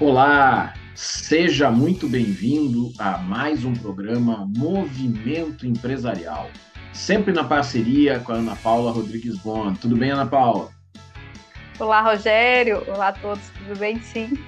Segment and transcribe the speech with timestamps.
[0.00, 6.48] Olá, seja muito bem-vindo a mais um programa Movimento Empresarial,
[6.90, 9.74] sempre na parceria com a Ana Paula Rodrigues Bon.
[9.74, 10.70] Tudo bem, Ana Paula?
[11.78, 12.82] Olá, Rogério.
[12.88, 14.00] Olá a todos, tudo bem?
[14.00, 14.38] Sim.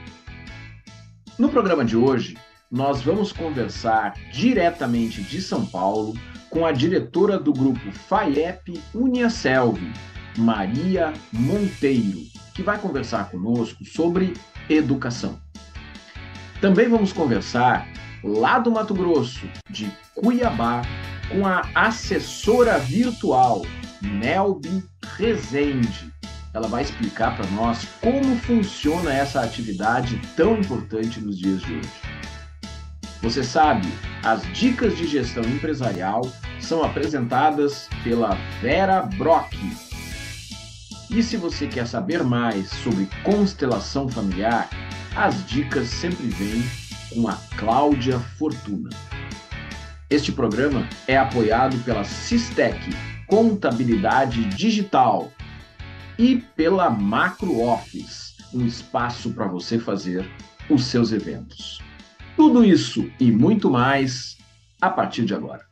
[1.39, 2.35] No programa de hoje,
[2.71, 6.15] nós vamos conversar diretamente de São Paulo
[6.49, 9.79] com a diretora do grupo FAIEP Uniaselv,
[10.39, 12.21] Maria Monteiro,
[12.55, 14.33] que vai conversar conosco sobre
[14.71, 15.42] educação.
[16.63, 17.89] Também vamos conversar
[18.23, 20.83] lá do Mato Grosso, de Cuiabá,
[21.29, 23.63] com a assessora virtual
[24.01, 24.85] Nelby
[25.17, 26.15] Rezende.
[26.55, 31.91] Ela vai explicar para nós como funciona essa atividade tão importante nos dias de hoje.
[33.23, 33.89] Você sabe,
[34.23, 36.23] as dicas de gestão empresarial
[36.61, 39.53] são apresentadas pela Vera Brock.
[41.11, 44.71] E se você quer saber mais sobre constelação familiar,
[45.17, 46.63] as dicas sempre vêm
[47.13, 48.89] com a Cláudia Fortuna.
[50.09, 52.79] Este programa é apoiado pela Sistec
[53.27, 55.31] Contabilidade Digital
[56.19, 60.29] e pela Macro Office, um espaço para você fazer
[60.69, 61.81] os seus eventos.
[62.37, 64.39] Tudo isso e muito mais
[64.81, 65.72] a partir de agora.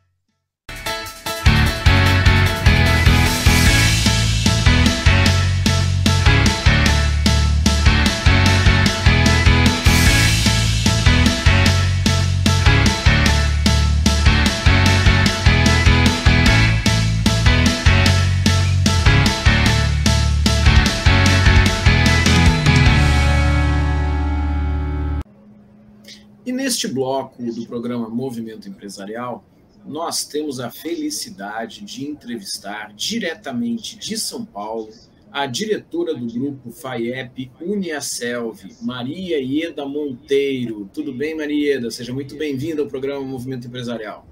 [26.51, 29.41] E neste bloco do programa Movimento Empresarial,
[29.85, 34.89] nós temos a felicidade de entrevistar diretamente de São Paulo
[35.31, 40.89] a diretora do grupo FAIEP Uniaselv, Maria Ieda Monteiro.
[40.93, 41.89] Tudo bem, Maria Ieda?
[41.89, 44.27] Seja muito bem-vinda ao programa Movimento Empresarial.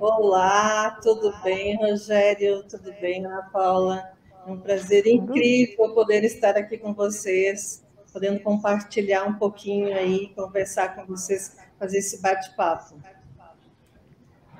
[0.00, 2.62] Olá, tudo bem, Rogério?
[2.62, 4.02] Tudo bem, Ana Paula?
[4.46, 7.83] É um prazer incrível poder estar aqui com vocês
[8.14, 12.94] podendo compartilhar um pouquinho aí, conversar com vocês, fazer esse bate-papo.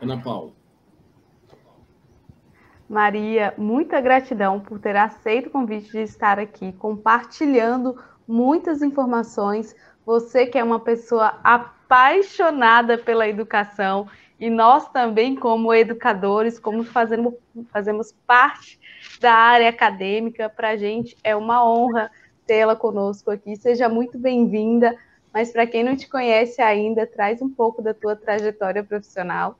[0.02, 0.52] Ana Paula.
[2.88, 9.74] Maria, muita gratidão por ter aceito o convite de estar aqui compartilhando muitas informações.
[10.04, 17.34] Você que é uma pessoa apaixonada pela educação e nós também, como educadores, como fazemos,
[17.72, 18.80] fazemos parte
[19.20, 22.10] da área acadêmica, para a gente é uma honra
[22.46, 23.56] tê-la conosco aqui.
[23.56, 24.96] Seja muito bem-vinda.
[25.32, 29.58] Mas para quem não te conhece ainda, traz um pouco da tua trajetória profissional.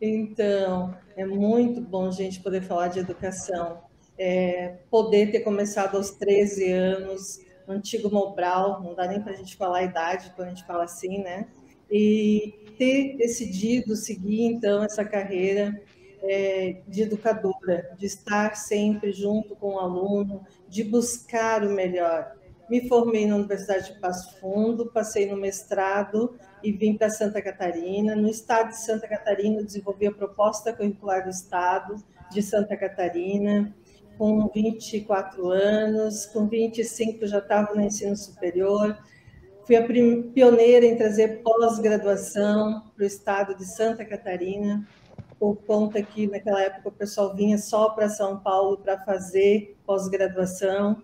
[0.00, 3.82] Então, é muito bom, gente, poder falar de educação.
[4.18, 9.36] É, poder ter começado aos 13 anos, no antigo Mobral, não dá nem para a
[9.36, 11.46] gente falar a idade quando a gente fala assim, né?
[11.90, 15.80] E ter decidido seguir, então, essa carreira
[16.22, 22.32] é, de educadora, de estar sempre junto com o aluno, de buscar o melhor.
[22.68, 28.14] Me formei na Universidade de Passo Fundo, passei no mestrado e vim para Santa Catarina.
[28.14, 31.96] No estado de Santa Catarina, desenvolvi a proposta curricular do estado
[32.30, 33.74] de Santa Catarina.
[34.18, 38.98] Com 24 anos, com 25 já estava no ensino superior.
[39.64, 44.86] Fui a pioneira em trazer pós-graduação para o estado de Santa Catarina
[45.38, 51.02] por conta que naquela época o pessoal vinha só para São Paulo para fazer pós-graduação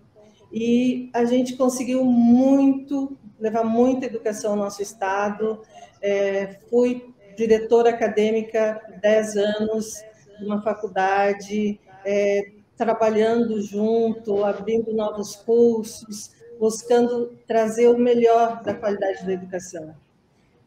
[0.51, 5.61] e a gente conseguiu muito levar muita educação ao nosso estado.
[6.01, 10.03] É, fui diretora acadêmica 10 anos
[10.39, 19.25] de uma faculdade, é, trabalhando junto, abrindo novos cursos, buscando trazer o melhor da qualidade
[19.25, 19.95] da educação.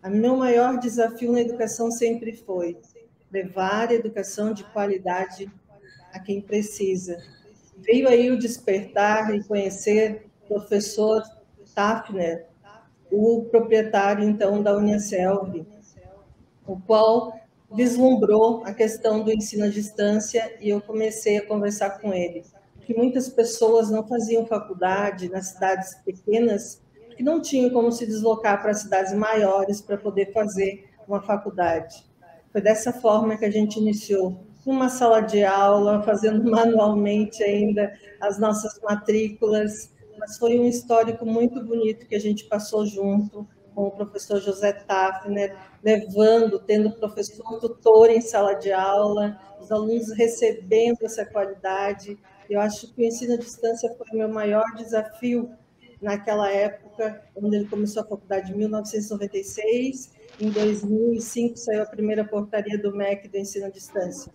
[0.05, 2.77] O meu maior desafio na educação sempre foi
[3.31, 5.51] levar educação de qualidade
[6.13, 7.17] a quem precisa.
[7.77, 11.23] Veio aí o despertar e conhecer o professor
[11.75, 12.47] Tafner,
[13.11, 15.65] o proprietário, então, da Unicelv,
[16.67, 17.39] o qual
[17.73, 22.45] vislumbrou a questão do ensino à distância e eu comecei a conversar com ele.
[22.85, 26.81] Que muitas pessoas não faziam faculdade nas cidades pequenas,
[27.17, 32.08] que não tinham como se deslocar para cidades maiores para poder fazer uma faculdade.
[32.53, 38.39] Foi dessa forma que a gente iniciou uma sala de aula, fazendo manualmente ainda as
[38.39, 43.91] nossas matrículas, mas foi um histórico muito bonito que a gente passou junto com o
[43.93, 51.25] professor José Tafner, levando, tendo professor tutor em sala de aula, os alunos recebendo essa
[51.25, 52.19] qualidade.
[52.51, 55.49] Eu acho que o ensino à distância foi o meu maior desafio
[56.03, 62.79] naquela época, quando ele começou a faculdade em 1996, em 2005 saiu a primeira portaria
[62.79, 64.33] do MEC do ensino à distância.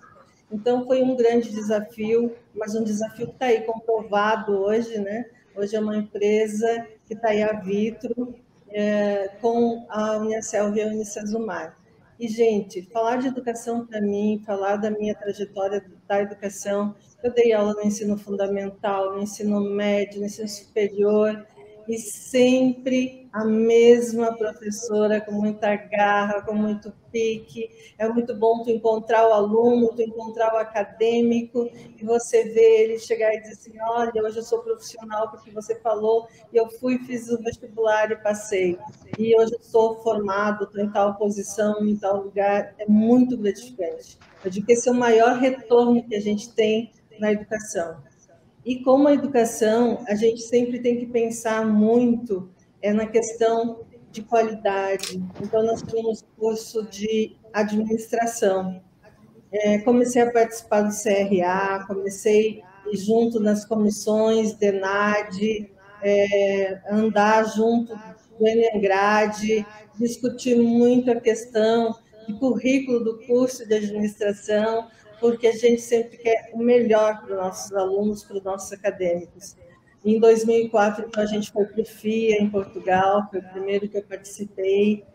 [0.52, 5.26] Então, foi um grande desafio, mas um desafio que está aí comprovado hoje, né?
[5.56, 8.36] Hoje é uma empresa que está aí a vitro,
[8.70, 11.78] é, com a Unicel e a Unicesumar.
[12.20, 17.54] E, gente, falar de educação para mim, falar da minha trajetória da educação, eu dei
[17.54, 21.46] aula no ensino fundamental, no ensino médio, no ensino superior,
[21.88, 27.68] e sempre a mesma professora com muita garra, com muito pique.
[27.98, 31.68] É muito bom tu encontrar o aluno, tu encontrar o acadêmico
[32.00, 35.74] e você ver ele chegar e dizer assim, olha, hoje eu sou profissional porque você
[35.80, 38.78] falou, e eu fui, fiz o vestibular e passei.
[39.18, 42.76] E hoje eu sou formado, estou em tal posição, em tal lugar.
[42.78, 44.20] É muito gratificante.
[44.46, 47.98] Eu digo que esse é o maior retorno que a gente tem na educação.
[48.64, 52.53] E como a educação, a gente sempre tem que pensar muito
[52.84, 53.80] é na questão
[54.12, 55.24] de qualidade.
[55.42, 58.84] Então, nós temos curso de administração.
[59.52, 65.72] É, comecei a participar do CRA, comecei junto nas comissões, DENAD,
[66.04, 67.96] é, andar junto
[68.38, 69.66] do Enengrade,
[69.98, 71.96] discutir muito a questão
[72.28, 74.88] de currículo do curso de administração,
[75.20, 79.56] porque a gente sempre quer o melhor para os nossos alunos, para os nossos acadêmicos.
[80.06, 83.98] Em 2004, então, a gente foi para o FIA, em Portugal, foi o primeiro que
[83.98, 85.06] eu participei,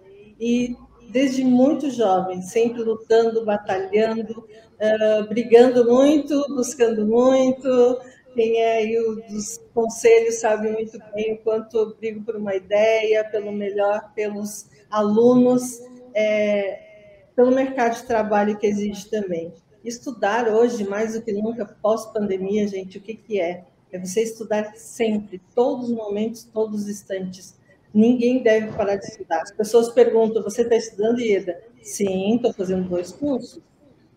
[0.41, 0.75] e
[1.11, 8.01] desde muito jovem, sempre lutando, batalhando, uh, brigando muito, buscando muito.
[8.35, 8.97] Quem é aí
[9.29, 14.69] dos conselhos sabe muito bem o quanto eu brigo por uma ideia, pelo melhor, pelos
[14.91, 15.81] alunos,
[16.15, 19.53] é, pelo mercado de trabalho que existe também.
[19.85, 23.65] Estudar hoje, mais do que nunca, pós-pandemia, gente, o que, que é?
[23.91, 27.59] É você estudar sempre, todos os momentos, todos os instantes.
[27.93, 29.43] Ninguém deve parar de estudar.
[29.43, 31.59] As pessoas perguntam: você está estudando, Ieda?
[31.83, 33.63] Sim, estou fazendo dois cursos.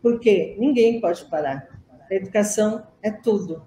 [0.01, 0.55] Por quê?
[0.57, 1.79] Ninguém pode parar.
[2.09, 3.63] A educação é tudo.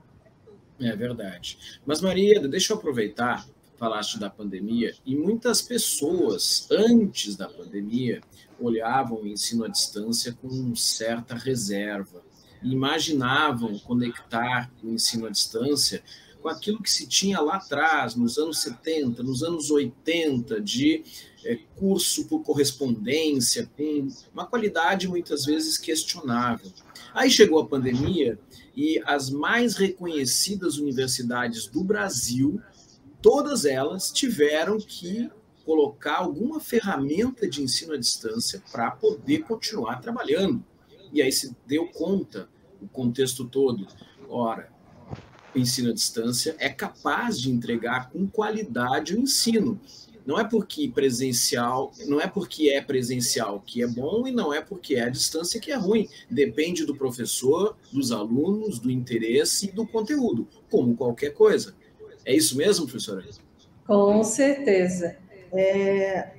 [0.80, 1.80] É verdade.
[1.86, 3.46] Mas, Maria, deixa eu aproveitar,
[3.76, 8.20] falaste da pandemia, e muitas pessoas, antes da pandemia,
[8.60, 12.22] olhavam o ensino à distância com certa reserva.
[12.64, 16.02] Imaginavam conectar o ensino à distância
[16.44, 21.02] com aquilo que se tinha lá atrás, nos anos 70, nos anos 80, de
[21.44, 26.70] é, curso por correspondência, com uma qualidade muitas vezes questionável.
[27.14, 28.38] Aí chegou a pandemia
[28.76, 32.60] e as mais reconhecidas universidades do Brasil,
[33.22, 35.30] todas elas tiveram que
[35.64, 40.62] colocar alguma ferramenta de ensino à distância para poder continuar trabalhando.
[41.12, 42.48] E aí se deu conta,
[42.84, 43.86] o contexto todo,
[44.28, 44.68] ora,
[45.54, 49.80] o ensino à distância é capaz de entregar com qualidade o ensino.
[50.26, 54.60] Não é porque presencial, não é porque é presencial que é bom e não é
[54.60, 56.08] porque é a distância que é ruim.
[56.30, 61.74] Depende do professor, dos alunos, do interesse e do conteúdo, como qualquer coisa.
[62.24, 63.22] É isso mesmo, professora?
[63.86, 65.16] Com certeza.
[65.52, 66.32] É,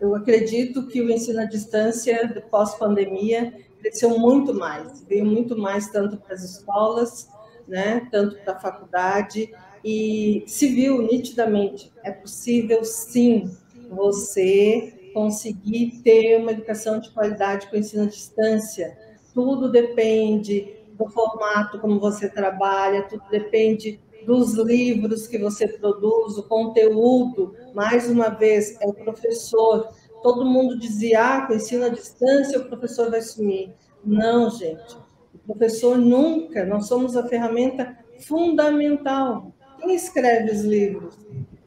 [0.00, 3.52] eu acredito que o ensino à distância, pós-pandemia,
[3.82, 7.28] cresceu muito mais, veio muito mais tanto para as escolas,
[7.66, 9.50] né, tanto para a faculdade,
[9.84, 13.50] e se viu nitidamente, é possível sim
[13.90, 18.96] você conseguir ter uma educação de qualidade com ensino à distância.
[19.34, 26.44] Tudo depende do formato como você trabalha, tudo depende dos livros que você produz, o
[26.44, 29.88] conteúdo, mais uma vez, é o professor.
[30.22, 33.74] Todo mundo dizia, ah, com ensino à distância o professor vai sumir.
[34.04, 34.96] Não, gente.
[35.34, 39.52] O professor nunca, nós somos a ferramenta fundamental.
[39.80, 41.16] Quem escreve os livros?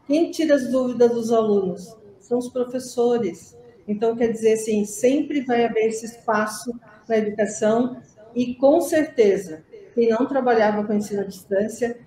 [0.08, 1.96] Quem tira as dúvidas dos alunos?
[2.20, 3.58] São os professores.
[3.88, 6.74] Então, quer dizer assim, sempre vai haver esse espaço
[7.08, 8.02] na educação
[8.34, 11.98] e, com certeza, quem não trabalhava com ensino à distância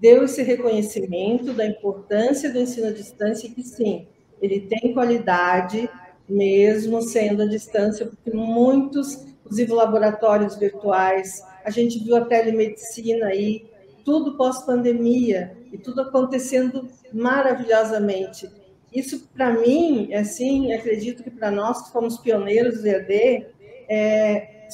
[0.00, 4.06] deu esse reconhecimento da importância do ensino à distância e que sim,
[4.44, 5.88] ele tem qualidade,
[6.28, 13.66] mesmo sendo à distância, porque muitos, inclusive laboratórios virtuais, a gente viu a telemedicina aí,
[14.04, 18.48] tudo pós-pandemia, e tudo acontecendo maravilhosamente.
[18.92, 23.46] Isso, para mim, assim, acredito que para nós que fomos pioneiros do EAD,
[23.88, 24.68] é,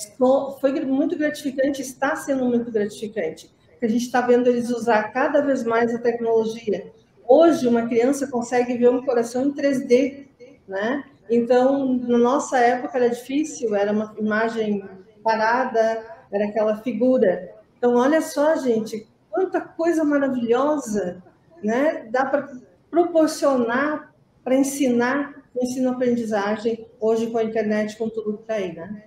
[0.60, 3.50] foi muito gratificante, está sendo muito gratificante
[3.80, 6.92] que a gente está vendo eles usar cada vez mais a tecnologia.
[7.32, 10.26] Hoje, uma criança consegue ver um coração em 3D,
[10.66, 11.04] né?
[11.30, 14.84] Então, na nossa época era difícil, era uma imagem
[15.22, 17.54] parada, era aquela figura.
[17.78, 21.22] Então, olha só, gente, quanta coisa maravilhosa,
[21.62, 22.08] né?
[22.10, 22.48] Dá para
[22.90, 29.04] proporcionar para ensinar ensino-aprendizagem hoje com a internet, com tudo que está aí, né?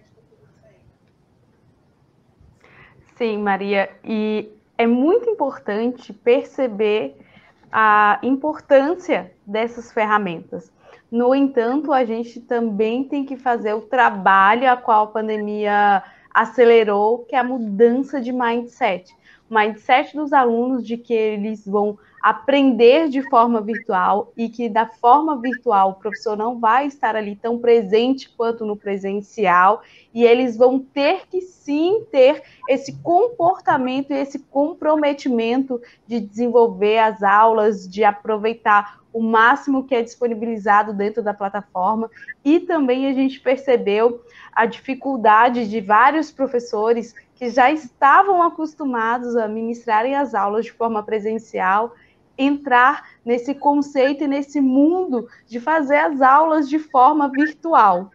[3.17, 7.17] Sim, Maria, e é muito importante perceber
[7.75, 10.71] a importância dessas ferramentas.
[11.11, 17.25] No entanto, a gente também tem que fazer o trabalho a qual a pandemia acelerou,
[17.25, 19.11] que é a mudança de mindset.
[19.49, 24.87] O mindset dos alunos de que eles vão aprender de forma virtual e que da
[24.87, 29.81] forma virtual o professor não vai estar ali tão presente quanto no presencial
[30.13, 37.21] e eles vão ter que sim ter esse comportamento e esse comprometimento de desenvolver as
[37.21, 42.09] aulas, de aproveitar o máximo que é disponibilizado dentro da plataforma.
[42.43, 49.47] E também a gente percebeu a dificuldade de vários professores que já estavam acostumados a
[49.47, 51.93] ministrarem as aulas de forma presencial
[52.37, 58.11] entrar nesse conceito e nesse mundo de fazer as aulas de forma virtual.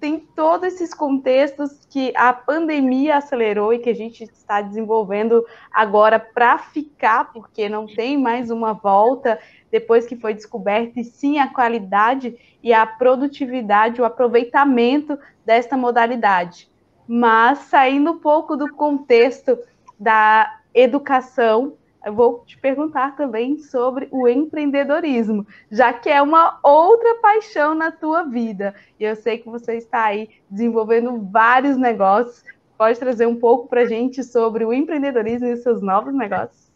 [0.00, 6.20] Tem todos esses contextos que a pandemia acelerou e que a gente está desenvolvendo agora
[6.20, 11.52] para ficar, porque não tem mais uma volta depois que foi descoberto, e sim a
[11.52, 16.70] qualidade e a produtividade, o aproveitamento desta modalidade.
[17.06, 19.58] Mas saindo um pouco do contexto
[19.98, 21.76] da educação,
[22.08, 27.92] eu vou te perguntar também sobre o empreendedorismo, já que é uma outra paixão na
[27.92, 28.74] tua vida.
[28.98, 32.42] E eu sei que você está aí desenvolvendo vários negócios.
[32.78, 36.72] Pode trazer um pouco para a gente sobre o empreendedorismo e seus novos negócios?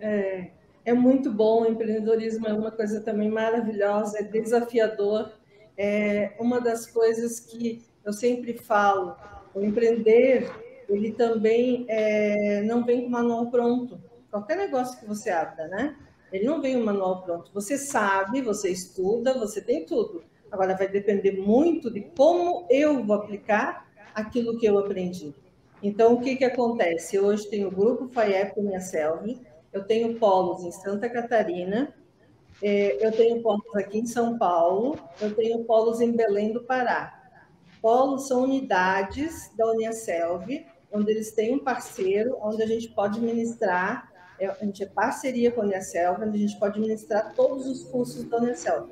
[0.00, 0.50] É,
[0.84, 1.62] é muito bom.
[1.62, 5.30] O empreendedorismo é uma coisa também maravilhosa, é desafiador.
[5.78, 9.14] É uma das coisas que eu sempre falo.
[9.54, 10.50] O empreender
[10.88, 14.00] ele também é, não vem com manual pronto.
[14.30, 15.96] Qualquer negócio que você abra, né?
[16.32, 17.50] Ele não vem um manual pronto.
[17.54, 20.24] Você sabe, você estuda, você tem tudo.
[20.50, 25.34] Agora vai depender muito de como eu vou aplicar aquilo que eu aprendi.
[25.82, 27.18] Então, o que, que acontece?
[27.18, 29.40] Hoje tenho o grupo FAIEP Minha Selve,
[29.72, 31.94] eu tenho polos em Santa Catarina,
[32.62, 37.22] é, eu tenho polos aqui em São Paulo, eu tenho polos em Belém do Pará.
[37.82, 40.64] Polos são unidades da Uniaselv
[40.94, 45.50] onde eles têm um parceiro, onde a gente pode ministrar, é, a gente é parceria
[45.50, 48.88] com a Unicelv, onde a gente pode ministrar todos os cursos da Unicelv.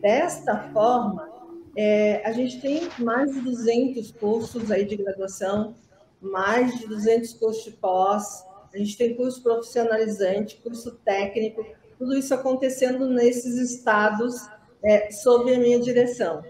[0.00, 1.28] Desta forma,
[1.76, 5.74] é, a gente tem mais de 200 cursos aí de graduação,
[6.20, 11.66] mais de 200 cursos de pós, a gente tem curso profissionalizante, curso técnico,
[11.98, 14.48] tudo isso acontecendo nesses estados
[14.82, 16.42] é, sob a minha direção.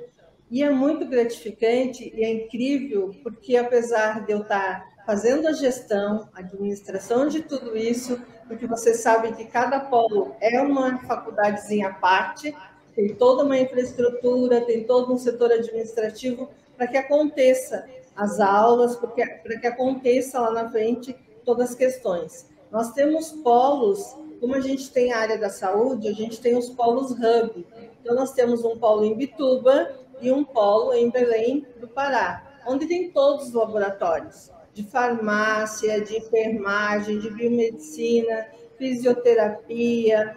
[0.51, 6.29] E é muito gratificante e é incrível, porque apesar de eu estar fazendo a gestão,
[6.33, 11.95] a administração de tudo isso, porque você sabe que cada polo é uma faculdadezinha à
[11.95, 12.57] parte,
[12.95, 19.59] tem toda uma infraestrutura, tem todo um setor administrativo para que aconteça as aulas, para
[19.59, 21.13] que aconteça lá na frente
[21.45, 22.49] todas as questões.
[22.71, 26.71] Nós temos polos, como a gente tem a área da saúde, a gente tem os
[26.71, 27.67] polos hub.
[28.01, 29.91] Então, nós temos um polo em Bituba
[30.21, 36.17] e um polo em Belém do Pará, onde tem todos os laboratórios de farmácia, de
[36.17, 38.47] enfermagem, de biomedicina,
[38.79, 40.37] fisioterapia.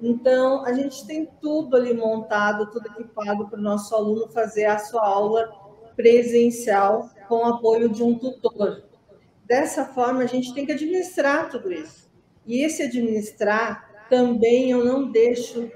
[0.00, 4.78] Então, a gente tem tudo ali montado, tudo equipado para o nosso aluno fazer a
[4.78, 5.52] sua aula
[5.94, 8.82] presencial com apoio de um tutor.
[9.44, 12.10] Dessa forma, a gente tem que administrar tudo isso.
[12.46, 15.70] E esse administrar também eu não deixo,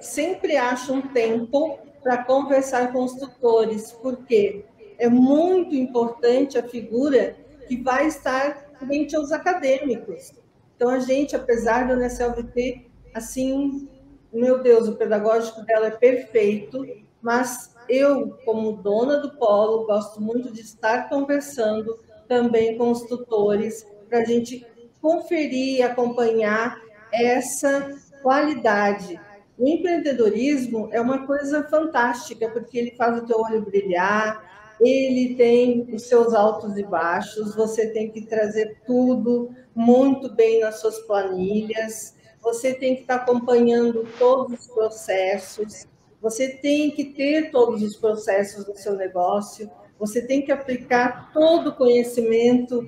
[0.00, 4.64] sempre acho um tempo para conversar com os tutores, porque
[4.98, 7.36] é muito importante a figura
[7.70, 10.32] que vai estar frente aos acadêmicos.
[10.74, 13.88] Então, a gente, apesar da ter, assim,
[14.32, 16.84] meu Deus, o pedagógico dela é perfeito,
[17.22, 21.96] mas eu, como dona do polo, gosto muito de estar conversando
[22.26, 24.66] também com os tutores, para a gente
[25.00, 26.76] conferir e acompanhar
[27.12, 29.20] essa qualidade.
[29.56, 34.49] O empreendedorismo é uma coisa fantástica, porque ele faz o teu olho brilhar,
[34.80, 40.80] ele tem os seus altos e baixos, você tem que trazer tudo muito bem nas
[40.80, 45.86] suas planilhas, você tem que estar acompanhando todos os processos,
[46.20, 51.68] você tem que ter todos os processos do seu negócio, você tem que aplicar todo
[51.68, 52.86] o conhecimento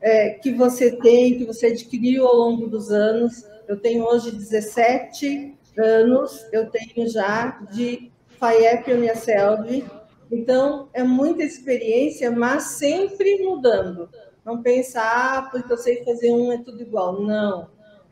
[0.00, 3.44] é, que você tem, que você adquiriu ao longo dos anos.
[3.66, 9.84] Eu tenho hoje 17 anos, eu tenho já de FAIEP Unicelv,
[10.34, 14.08] então, é muita experiência, mas sempre mudando.
[14.44, 17.22] Não pensar, ah, porque eu sei fazer um, é tudo igual.
[17.22, 17.68] Não.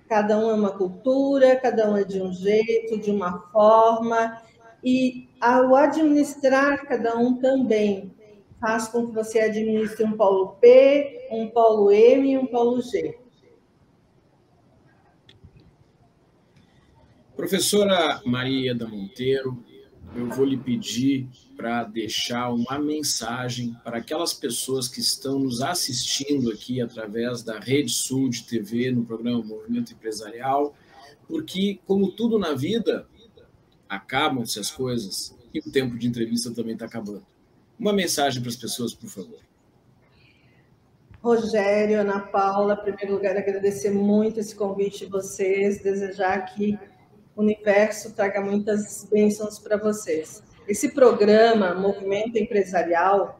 [0.09, 4.41] Cada um é uma cultura, cada um é de um jeito, de uma forma,
[4.85, 8.15] e ao administrar cada um também
[8.61, 13.19] faz com que você administre um polo P, um polo M e um polo G.
[17.35, 19.65] Professora Maria da Monteiro,
[20.15, 26.51] eu vou lhe pedir para deixar uma mensagem para aquelas pessoas que estão nos assistindo
[26.51, 30.75] aqui através da Rede Sul de TV no programa Movimento Empresarial,
[31.27, 33.07] porque, como tudo na vida,
[33.89, 37.25] acabam-se as coisas e o tempo de entrevista também está acabando.
[37.79, 39.39] Uma mensagem para as pessoas, por favor.
[41.23, 46.77] Rogério, Ana Paula, em primeiro lugar, agradecer muito esse convite de vocês, desejar que
[47.37, 50.43] universo traga muitas bênçãos para vocês.
[50.69, 53.39] Esse programa, Movimento Empresarial,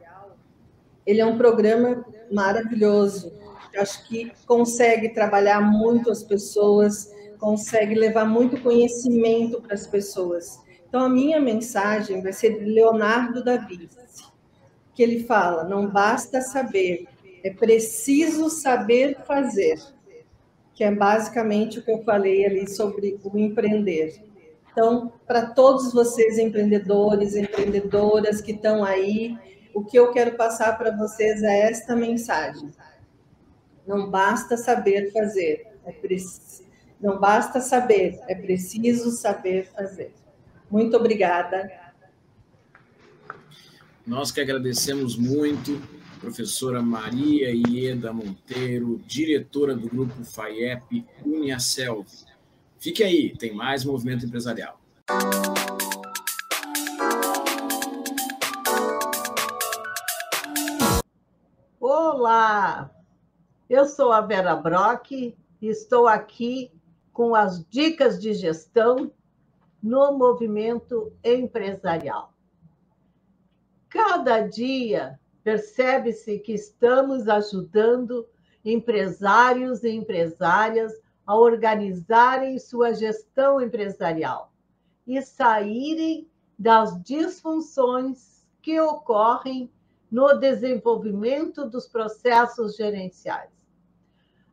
[1.05, 3.31] ele é um programa maravilhoso.
[3.73, 10.59] Eu acho que consegue trabalhar muito as pessoas, consegue levar muito conhecimento para as pessoas.
[10.87, 14.25] Então, a minha mensagem vai ser de Leonardo da Vinci,
[14.93, 17.07] que ele fala: não basta saber,
[17.43, 19.75] é preciso saber fazer
[20.73, 24.23] que é basicamente o que eu falei ali sobre o empreender.
[24.71, 29.37] Então, para todos vocês empreendedores, empreendedoras que estão aí,
[29.73, 32.71] o que eu quero passar para vocês é esta mensagem.
[33.85, 36.63] Não basta saber fazer, é preciso,
[36.99, 40.13] não basta saber, é preciso saber fazer.
[40.71, 41.69] Muito obrigada.
[44.07, 45.79] Nós que agradecemos muito
[46.23, 52.07] professora Maria Ieda Monteiro, diretora do grupo FAIEP Uniaselv.
[52.79, 54.79] Fique aí, tem mais movimento empresarial.
[61.77, 62.89] Olá,
[63.69, 66.71] eu sou a Vera Brock e estou aqui
[67.11, 69.11] com as dicas de gestão
[69.81, 72.33] no movimento empresarial.
[73.89, 78.27] Cada dia percebe-se que estamos ajudando
[78.63, 80.93] empresários e empresárias
[81.25, 84.53] a organizarem sua gestão empresarial
[85.05, 89.69] e saírem das disfunções que ocorrem
[90.09, 93.51] no desenvolvimento dos processos gerenciais.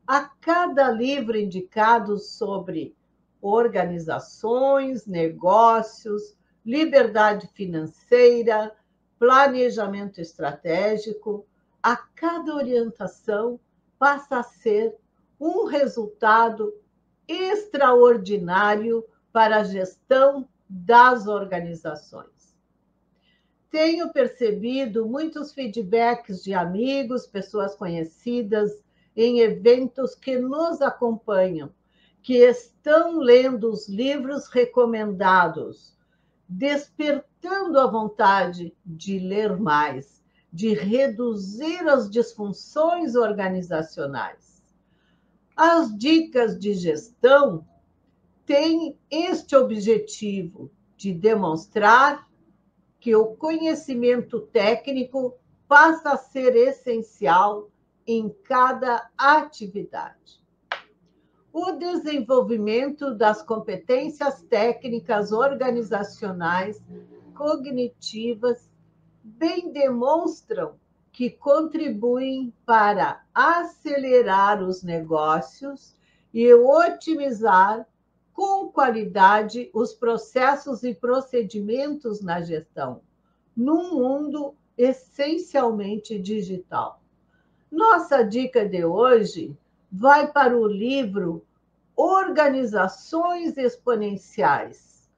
[0.07, 2.97] A cada livro indicado sobre
[3.41, 8.75] organizações, negócios, liberdade financeira,
[9.21, 11.47] planejamento estratégico,
[11.83, 13.61] a cada orientação
[13.99, 14.97] passa a ser
[15.39, 16.75] um resultado
[17.29, 22.57] extraordinário para a gestão das organizações.
[23.71, 28.73] Tenho percebido muitos feedbacks de amigos, pessoas conhecidas
[29.15, 31.71] em eventos que nos acompanham,
[32.23, 35.95] que estão lendo os livros recomendados,
[36.51, 40.21] despertando a vontade de ler mais,
[40.53, 44.61] de reduzir as disfunções organizacionais.
[45.55, 47.65] As dicas de gestão
[48.45, 52.29] têm este objetivo de demonstrar
[52.99, 55.37] que o conhecimento técnico
[55.69, 57.71] passa a ser essencial
[58.05, 60.40] em cada atividade
[61.53, 66.81] o desenvolvimento das competências técnicas organizacionais
[67.35, 68.71] cognitivas
[69.23, 70.75] bem demonstram
[71.13, 75.95] que contribuem para acelerar os negócios
[76.33, 77.87] e otimizar
[78.33, 83.03] com qualidade os processos e procedimentos na gestão,
[83.57, 87.03] num mundo essencialmente digital.
[87.71, 89.57] Nossa dica de hoje
[89.91, 91.47] vai para o livro
[91.97, 95.11] Organizações Exponenciais,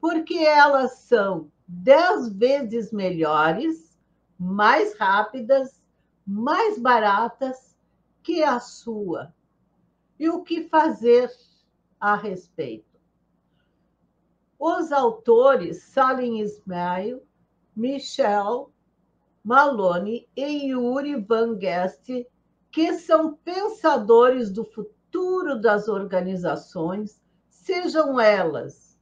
[0.00, 3.98] porque elas são dez vezes melhores,
[4.38, 5.82] mais rápidas,
[6.26, 7.76] mais baratas
[8.22, 9.34] que a sua.
[10.18, 11.30] E o que fazer
[12.00, 12.98] a respeito?
[14.58, 17.22] Os autores Salim Ismail,
[17.74, 18.70] Michel
[19.42, 22.10] Maloney e Yuri Van Guest
[22.70, 28.98] que são pensadores do futuro das organizações, sejam elas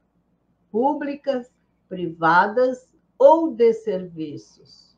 [0.70, 1.50] públicas,
[1.88, 4.96] privadas ou de serviços.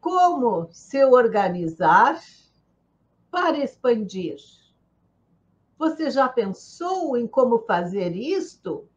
[0.00, 2.20] Como se organizar
[3.30, 4.36] para expandir?
[5.78, 8.88] Você já pensou em como fazer isto?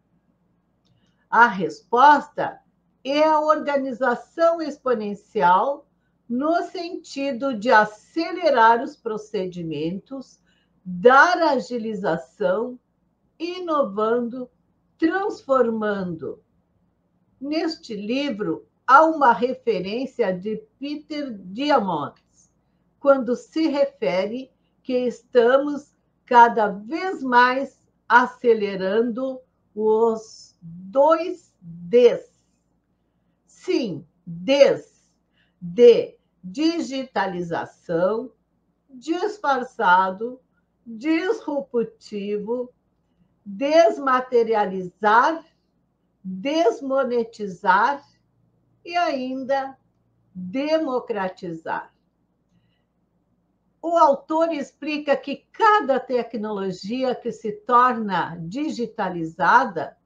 [1.29, 2.62] A resposta
[3.03, 5.88] é a organização exponencial
[6.29, 10.39] no sentido de acelerar os procedimentos,
[10.85, 12.79] dar agilização,
[13.39, 14.47] inovando,
[14.95, 16.43] transformando.
[17.41, 22.51] Neste livro, há uma referência de Peter Diamandis,
[22.99, 24.51] quando se refere
[24.83, 29.39] que estamos cada vez mais acelerando
[29.73, 32.45] os dois Ds.
[33.47, 34.99] Sim, Ds
[35.61, 36.18] de
[36.51, 38.31] digitalização,
[38.89, 40.41] disfarçado,
[40.85, 42.71] disruptivo,
[43.45, 45.45] desmaterializar,
[46.23, 48.03] desmonetizar
[48.83, 49.77] e ainda
[50.33, 51.93] democratizar.
[53.81, 59.97] O autor explica que cada tecnologia que se torna digitalizada,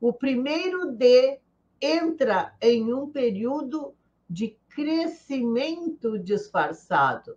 [0.00, 1.40] o primeiro D
[1.80, 3.95] entra em um período
[4.28, 7.36] de crescimento disfarçado.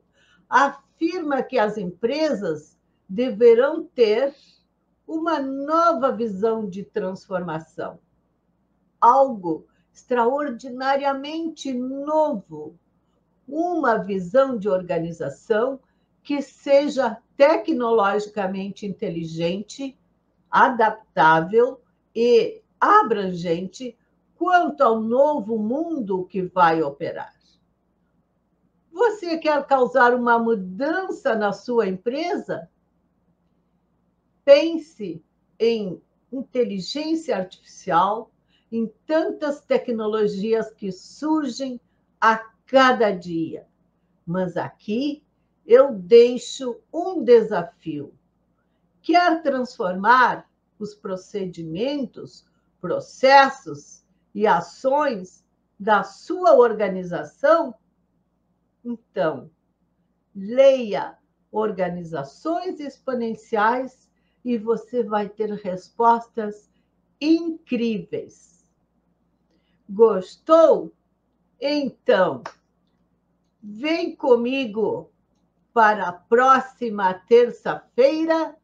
[0.49, 4.35] Afirma que as empresas deverão ter
[5.07, 7.99] uma nova visão de transformação,
[9.01, 12.77] algo extraordinariamente novo,
[13.47, 15.79] uma visão de organização
[16.21, 19.97] que seja tecnologicamente inteligente,
[20.51, 21.81] adaptável
[22.13, 23.97] e abrangente
[24.39, 27.37] quanto ao novo mundo que vai operar.
[28.89, 32.69] Você quer causar uma mudança na sua empresa?
[34.45, 35.21] Pense
[35.59, 38.31] em inteligência artificial,
[38.71, 41.79] em tantas tecnologias que surgem
[42.19, 43.67] a cada dia.
[44.25, 45.21] Mas aqui
[45.65, 48.13] eu deixo um desafio.
[49.01, 50.49] Quer transformar
[50.79, 52.45] os procedimentos,
[52.79, 53.98] processos
[54.33, 55.45] e ações
[55.79, 57.75] da sua organização?
[58.83, 59.49] Então,
[60.35, 61.17] leia
[61.51, 64.09] Organizações Exponenciais
[64.43, 66.69] e você vai ter respostas
[67.19, 68.69] incríveis.
[69.89, 70.93] Gostou?
[71.59, 72.43] Então,
[73.61, 75.09] vem comigo
[75.73, 78.55] para a próxima terça-feira,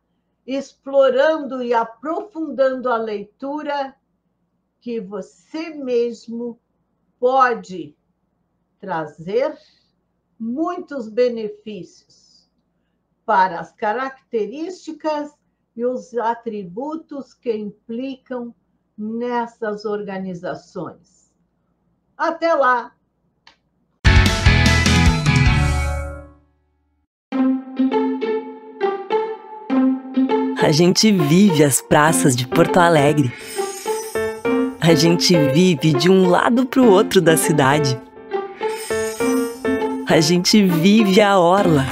[0.45, 3.95] explorando e aprofundando a leitura
[4.85, 6.59] que você mesmo
[7.19, 7.97] pode
[8.79, 9.57] trazer
[10.37, 12.47] muitos benefícios
[13.25, 15.31] para as características
[15.75, 18.53] e os atributos que implicam
[18.95, 21.33] nessas organizações.
[22.15, 22.95] Até lá!
[30.61, 33.33] A gente vive as praças de Porto Alegre.
[34.79, 37.97] A gente vive de um lado para o outro da cidade.
[40.07, 41.85] A gente vive a orla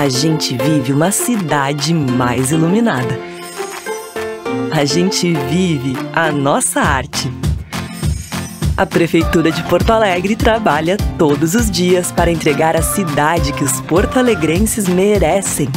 [0.00, 3.20] a gente vive uma cidade mais iluminada.
[4.72, 7.30] A gente vive a nossa arte.
[8.78, 13.82] A Prefeitura de Porto Alegre trabalha todos os dias para entregar a cidade que os
[13.82, 15.68] porto-alegrenses merecem.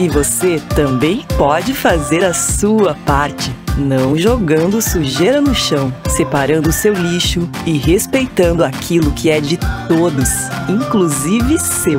[0.00, 6.72] E você também pode fazer a sua parte, não jogando sujeira no chão, separando o
[6.72, 9.58] seu lixo e respeitando aquilo que é de
[9.88, 10.30] todos,
[10.68, 11.98] inclusive seu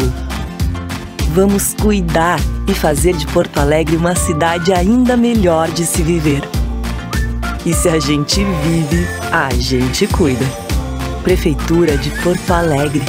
[1.30, 6.42] vamos cuidar e fazer de Porto Alegre uma cidade ainda melhor de se viver.
[7.66, 10.46] E se a gente vive, a gente cuida.
[11.24, 13.04] Prefeitura de Porto Alegre.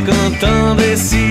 [0.00, 1.21] cantando esse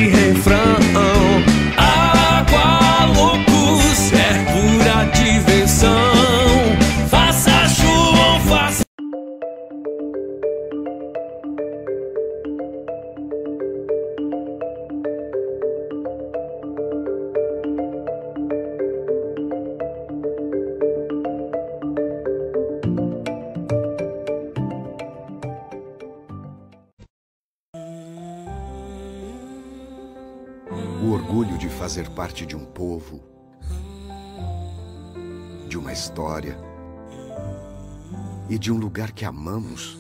[39.22, 40.00] que amamos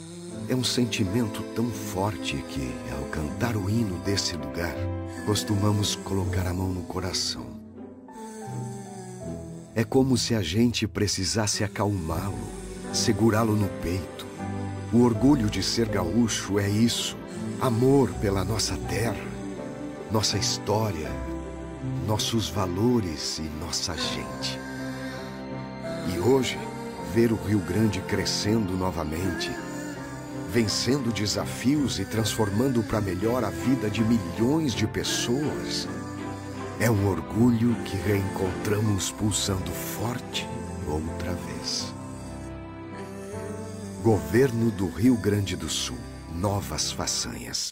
[0.49, 4.75] é um sentimento tão forte que, ao cantar o hino desse lugar,
[5.27, 7.45] costumamos colocar a mão no coração.
[9.75, 12.39] É como se a gente precisasse acalmá-lo,
[12.91, 14.25] segurá-lo no peito.
[14.91, 17.15] O orgulho de ser gaúcho é isso:
[17.61, 19.23] amor pela nossa terra,
[20.11, 21.11] nossa história,
[22.07, 24.59] nossos valores e nossa gente.
[26.11, 26.57] E hoje,
[27.13, 29.51] ver o Rio Grande crescendo novamente
[30.51, 35.87] vencendo desafios e transformando para melhor a vida de milhões de pessoas.
[36.77, 40.45] É um orgulho que reencontramos pulsando forte
[40.85, 41.93] outra vez.
[44.03, 45.97] Governo do Rio Grande do Sul.
[46.35, 47.69] Novas façanhas.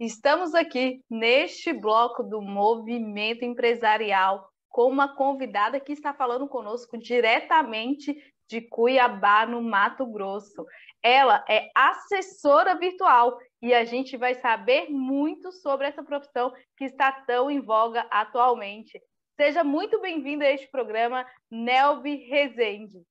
[0.00, 8.16] Estamos aqui neste bloco do movimento empresarial com uma convidada que está falando conosco diretamente
[8.48, 10.64] de Cuiabá, no Mato Grosso.
[11.02, 17.10] Ela é assessora virtual e a gente vai saber muito sobre essa profissão que está
[17.10, 19.02] tão em voga atualmente.
[19.36, 23.02] Seja muito bem-vinda a este programa, Nelby Rezende.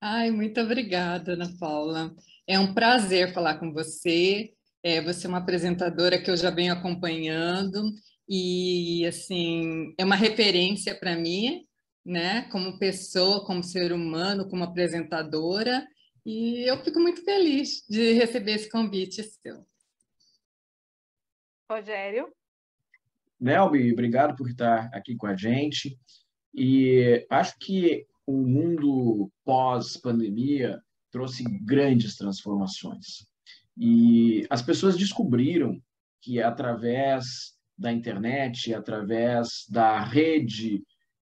[0.00, 2.10] Ai, muito obrigada, Ana Paula.
[2.44, 4.52] É um prazer falar com você.
[4.82, 7.84] É, você é uma apresentadora que eu já venho acompanhando
[8.28, 11.66] e, assim, é uma referência para mim
[12.04, 15.86] né, como pessoa, como ser humano, como apresentadora,
[16.24, 19.66] e eu fico muito feliz de receber esse convite seu.
[21.70, 22.32] Rogério?
[23.38, 25.98] Nelby, obrigado por estar aqui com a gente.
[26.54, 33.26] E acho que o mundo pós-pandemia trouxe grandes transformações.
[33.76, 35.80] E as pessoas descobriram
[36.20, 40.82] que através da internet, através da rede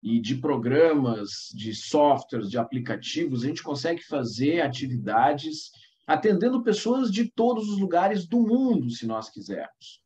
[0.02, 5.70] e de programas, de softwares, de aplicativos, a gente consegue fazer atividades
[6.08, 10.02] atendendo pessoas de todos os lugares do mundo, se nós quisermos.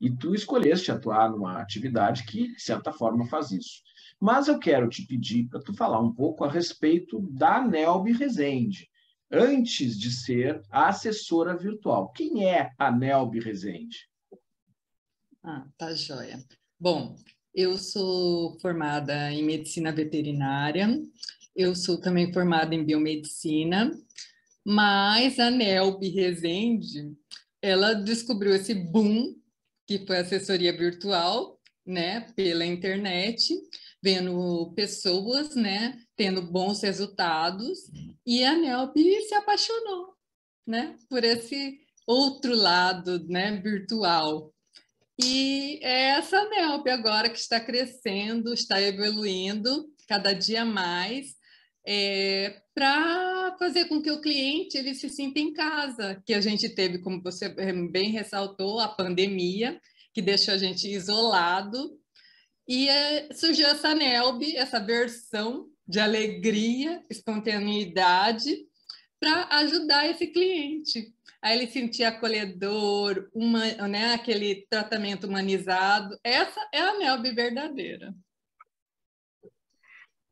[0.00, 3.80] E tu escolheste atuar numa atividade que, de certa forma, faz isso.
[4.20, 8.88] Mas eu quero te pedir para tu falar um pouco a respeito da Nelby Rezende,
[9.30, 12.10] antes de ser a assessora virtual.
[12.10, 14.08] Quem é a Nelby Rezende?
[15.48, 16.44] Ah, tá joia.
[16.76, 17.14] Bom,
[17.54, 20.88] eu sou formada em medicina veterinária,
[21.54, 23.96] eu sou também formada em biomedicina,
[24.64, 27.12] mas a Nelby Rezende,
[27.62, 29.36] ela descobriu esse boom,
[29.86, 33.54] que foi assessoria virtual, né, pela internet,
[34.02, 37.78] vendo pessoas, né, tendo bons resultados,
[38.26, 40.12] e a Nelby se apaixonou,
[40.66, 44.52] né, por esse outro lado, né, virtual.
[45.18, 51.34] E é essa NELP agora que está crescendo, está evoluindo cada dia mais,
[51.86, 56.68] é, para fazer com que o cliente ele se sinta em casa, que a gente
[56.68, 57.48] teve, como você
[57.90, 59.80] bem ressaltou, a pandemia,
[60.12, 61.98] que deixou a gente isolado,
[62.68, 68.66] e é, surgiu essa NELB, essa versão de alegria, espontaneidade,
[69.26, 71.12] para ajudar esse cliente
[71.42, 76.18] aí ele sentia acolhedor, uma, né, aquele tratamento humanizado.
[76.24, 78.14] Essa é a Nelby verdadeira.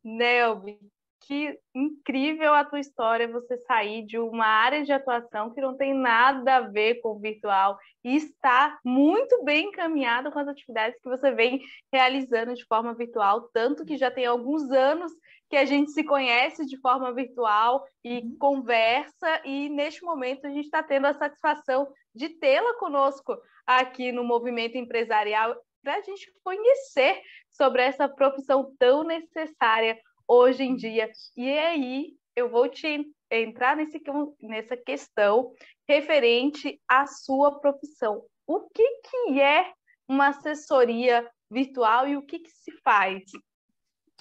[0.02, 0.78] Nelby,
[1.26, 5.94] que incrível a tua história você sair de uma área de atuação que não tem
[5.94, 11.08] nada a ver com o virtual e está muito bem encaminhado com as atividades que
[11.08, 11.60] você vem
[11.92, 15.12] realizando de forma virtual, tanto que já tem alguns anos
[15.48, 18.36] que a gente se conhece de forma virtual e uhum.
[18.38, 24.24] conversa, e neste momento a gente está tendo a satisfação de tê-la conosco aqui no
[24.24, 27.20] movimento empresarial para a gente conhecer
[27.52, 31.10] sobre essa profissão tão necessária hoje em dia.
[31.36, 34.00] E aí eu vou te entrar nesse,
[34.40, 35.52] nessa questão
[35.88, 38.24] referente à sua profissão.
[38.46, 39.72] O que, que é
[40.08, 43.22] uma assessoria virtual e o que, que se faz?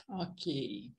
[0.07, 0.91] Ok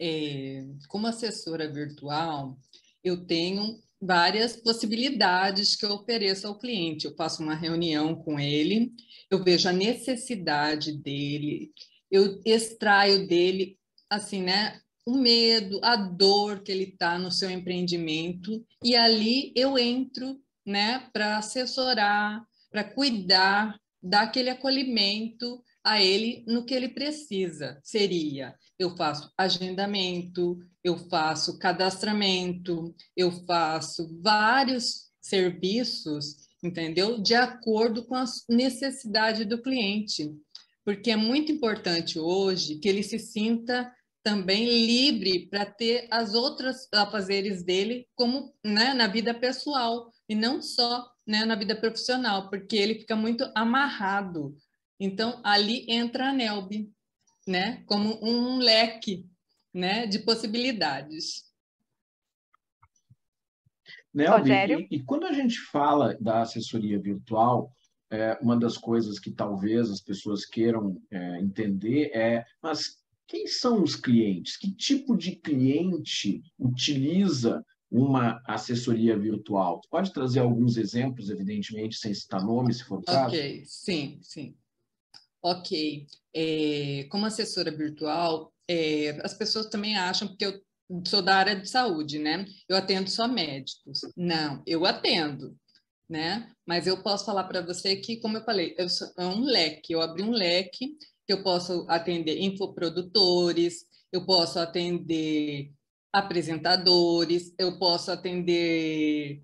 [0.00, 2.58] é, como assessora virtual,
[3.04, 7.04] eu tenho várias possibilidades que eu ofereço ao cliente.
[7.04, 8.92] Eu faço uma reunião com ele,
[9.30, 11.70] eu vejo a necessidade dele,
[12.10, 13.78] eu extraio dele,
[14.10, 19.78] assim, né, o medo, a dor que ele está no seu empreendimento, e ali eu
[19.78, 27.80] entro, né, para assessorar, para cuidar daquele acolhimento a ele no que ele precisa.
[27.82, 37.20] Seria eu faço agendamento, eu faço cadastramento, eu faço vários serviços entendeu?
[37.20, 40.30] De acordo com a necessidade do cliente.
[40.84, 43.90] Porque é muito importante hoje que ele se sinta
[44.22, 50.60] também livre para ter as outras afazeres dele como né, na vida pessoal e não
[50.60, 54.56] só né, na vida profissional, porque ele fica muito amarrado.
[54.98, 56.92] Então ali entra a Nelby,
[57.46, 59.26] né, como um leque,
[59.72, 61.48] né, de possibilidades.
[64.12, 67.72] Nelby, e, e, quando a gente fala da assessoria virtual,
[68.10, 72.99] é, uma das coisas que talvez as pessoas queiram é, entender é, mas
[73.30, 74.56] quem são os clientes?
[74.56, 79.80] Que tipo de cliente utiliza uma assessoria virtual?
[79.88, 83.28] Pode trazer alguns exemplos, evidentemente, sem citar nomes, se for o caso?
[83.28, 84.56] Ok, sim, sim.
[85.40, 86.06] Ok.
[86.34, 90.60] É, como assessora virtual, é, as pessoas também acham, porque eu
[91.06, 92.44] sou da área de saúde, né?
[92.68, 94.00] Eu atendo só médicos.
[94.16, 95.56] Não, eu atendo,
[96.08, 96.50] né?
[96.66, 99.92] Mas eu posso falar para você que, como eu falei, eu sou, é um leque,
[99.92, 100.96] eu abri um leque
[101.30, 105.70] que eu posso atender infoprodutores, eu posso atender
[106.12, 109.40] apresentadores, eu posso atender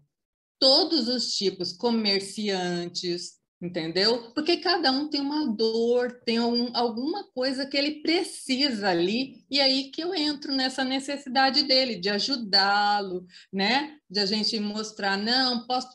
[0.59, 4.33] todos os tipos, comerciantes, entendeu?
[4.33, 9.61] Porque cada um tem uma dor, tem um, alguma coisa que ele precisa ali, e
[9.61, 13.96] aí que eu entro nessa necessidade dele, de ajudá-lo, né?
[14.11, 15.87] De a gente mostrar, não, posso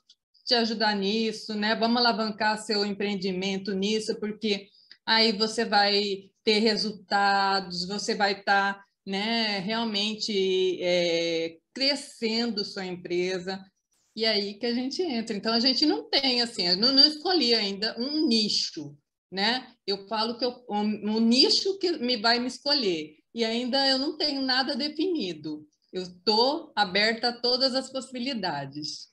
[0.45, 1.75] te ajudar nisso, né?
[1.75, 4.69] Vamos alavancar seu empreendimento nisso, porque
[5.05, 13.63] aí você vai ter resultados, você vai estar tá, né, realmente é, crescendo sua empresa.
[14.15, 15.35] E aí que a gente entra.
[15.35, 18.95] Então, a gente não tem, assim, eu não, escolhi ainda um nicho,
[19.31, 19.73] né?
[19.87, 23.15] Eu falo que eu, um, um nicho que me vai me escolher.
[23.33, 25.65] E ainda eu não tenho nada definido.
[25.93, 29.10] Eu estou aberta a todas as possibilidades.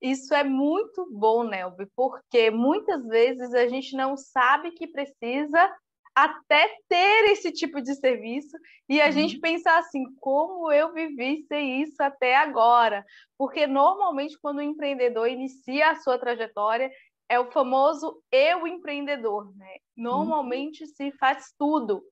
[0.00, 5.70] Isso é muito bom, Nelby, porque muitas vezes a gente não sabe que precisa
[6.14, 8.56] até ter esse tipo de serviço
[8.88, 9.12] e a uhum.
[9.12, 13.04] gente pensar assim, como eu vivi sem isso até agora?
[13.36, 16.90] Porque normalmente quando o empreendedor inicia a sua trajetória,
[17.28, 19.76] é o famoso eu empreendedor, né?
[19.96, 20.88] Normalmente uhum.
[20.88, 22.02] se faz tudo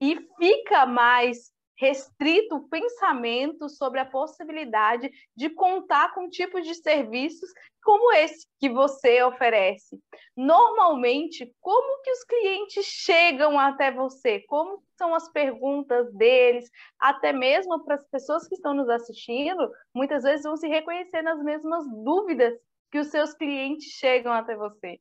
[0.00, 7.50] e fica mais restrito o pensamento sobre a possibilidade de contar com tipos de serviços
[7.82, 9.96] como esse que você oferece.
[10.36, 14.40] Normalmente, como que os clientes chegam até você?
[14.48, 16.68] Como são as perguntas deles?
[16.98, 21.40] Até mesmo para as pessoas que estão nos assistindo, muitas vezes vão se reconhecer nas
[21.42, 22.58] mesmas dúvidas
[22.90, 24.98] que os seus clientes chegam até você.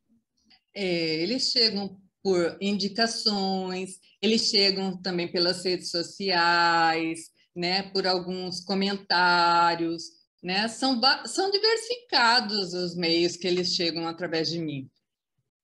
[0.74, 10.06] É, eles chegam por indicações, eles chegam também pelas redes sociais, né, por alguns comentários,
[10.42, 10.68] né?
[10.68, 14.90] São, são diversificados os meios que eles chegam através de mim.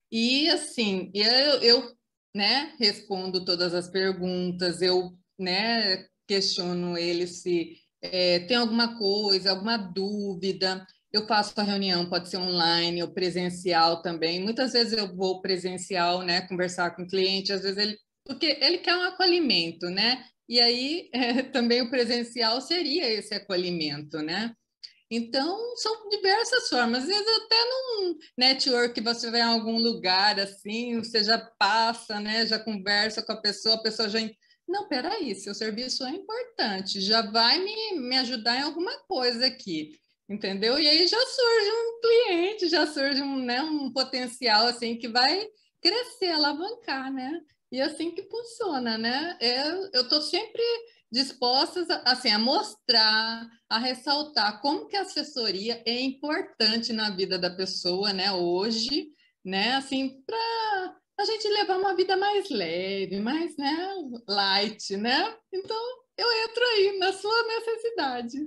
[0.08, 1.96] E assim, eu, eu
[2.32, 9.76] né, respondo todas as perguntas, eu né, questiono eles se é, tem alguma coisa, alguma
[9.76, 14.40] dúvida eu faço a reunião, pode ser online ou presencial também.
[14.42, 18.78] Muitas vezes eu vou presencial, né, conversar com o cliente, às vezes ele, porque ele
[18.78, 20.24] quer um acolhimento, né?
[20.48, 24.54] E aí é, também o presencial seria esse acolhimento, né?
[25.10, 27.02] Então, são diversas formas.
[27.02, 32.46] Às vezes, até num network, você vai em algum lugar assim, você já passa, né?
[32.46, 34.20] Já conversa com a pessoa, a pessoa já.
[34.66, 40.00] Não, peraí, seu serviço é importante, já vai me, me ajudar em alguma coisa aqui
[40.32, 40.78] entendeu?
[40.78, 45.46] E aí já surge um cliente, já surge um, né, um potencial assim que vai
[45.80, 47.40] crescer, alavancar, né?
[47.70, 49.36] E é assim que funciona, né?
[49.40, 50.62] Eu estou sempre
[51.10, 57.50] dispostas assim, a mostrar, a ressaltar como que a assessoria é importante na vida da
[57.50, 58.32] pessoa, né?
[58.32, 59.08] Hoje,
[59.44, 59.74] né?
[59.74, 63.94] Assim, para a gente levar uma vida mais leve, mais né,
[64.28, 65.36] light, né?
[65.52, 65.82] Então,
[66.16, 68.38] eu entro aí na sua necessidade.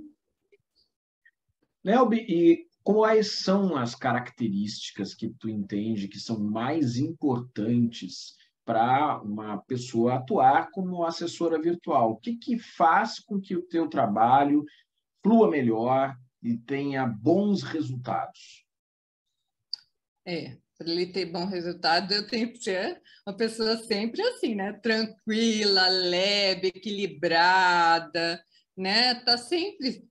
[1.85, 9.59] Nelby, e quais são as características que tu entende que são mais importantes para uma
[9.59, 12.13] pessoa atuar como assessora virtual?
[12.13, 14.65] O que, que faz com que o teu trabalho
[15.21, 18.65] flua melhor e tenha bons resultados?
[20.25, 24.73] É, para ele ter bom resultado, eu tenho que ser uma pessoa sempre assim, né?
[24.73, 28.43] Tranquila, leve, equilibrada,
[28.75, 29.13] né?
[29.23, 30.03] Tá sempre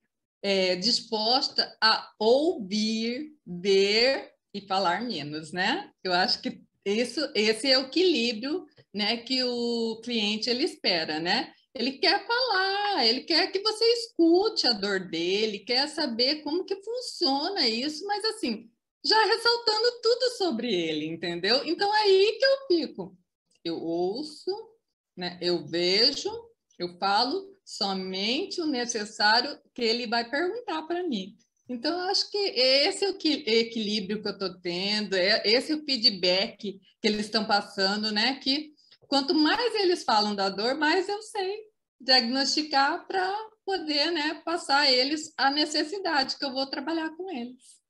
[0.44, 5.90] é, disposta a ouvir, ver e falar menos, né?
[6.04, 11.50] Eu acho que isso, esse é o equilíbrio né, que o cliente ele espera, né?
[11.74, 16.76] Ele quer falar, ele quer que você escute a dor dele, quer saber como que
[16.76, 18.70] funciona isso, mas assim,
[19.02, 21.64] já ressaltando tudo sobre ele, entendeu?
[21.64, 23.18] Então é aí que eu fico.
[23.64, 24.50] Eu ouço,
[25.16, 25.38] né?
[25.40, 26.30] Eu vejo,
[26.78, 31.36] eu falo somente o necessário que ele vai perguntar para mim.
[31.68, 35.84] Então, acho que esse é o equilíbrio que eu estou tendo, é, esse é o
[35.84, 38.38] feedback que eles estão passando, né?
[38.38, 38.72] Que
[39.08, 43.34] quanto mais eles falam da dor, mais eu sei diagnosticar para
[43.64, 47.82] poder né, passar a eles a necessidade que eu vou trabalhar com eles.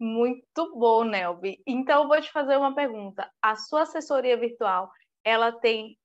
[0.00, 1.62] Muito bom, Nelby.
[1.66, 3.30] Então, eu vou te fazer uma pergunta.
[3.40, 4.90] A sua assessoria virtual,
[5.22, 5.96] ela tem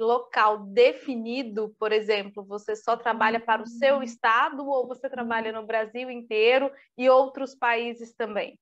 [0.00, 4.02] local definido, por exemplo, você só trabalha para o seu uhum.
[4.02, 8.58] estado ou você trabalha no Brasil inteiro e outros países também?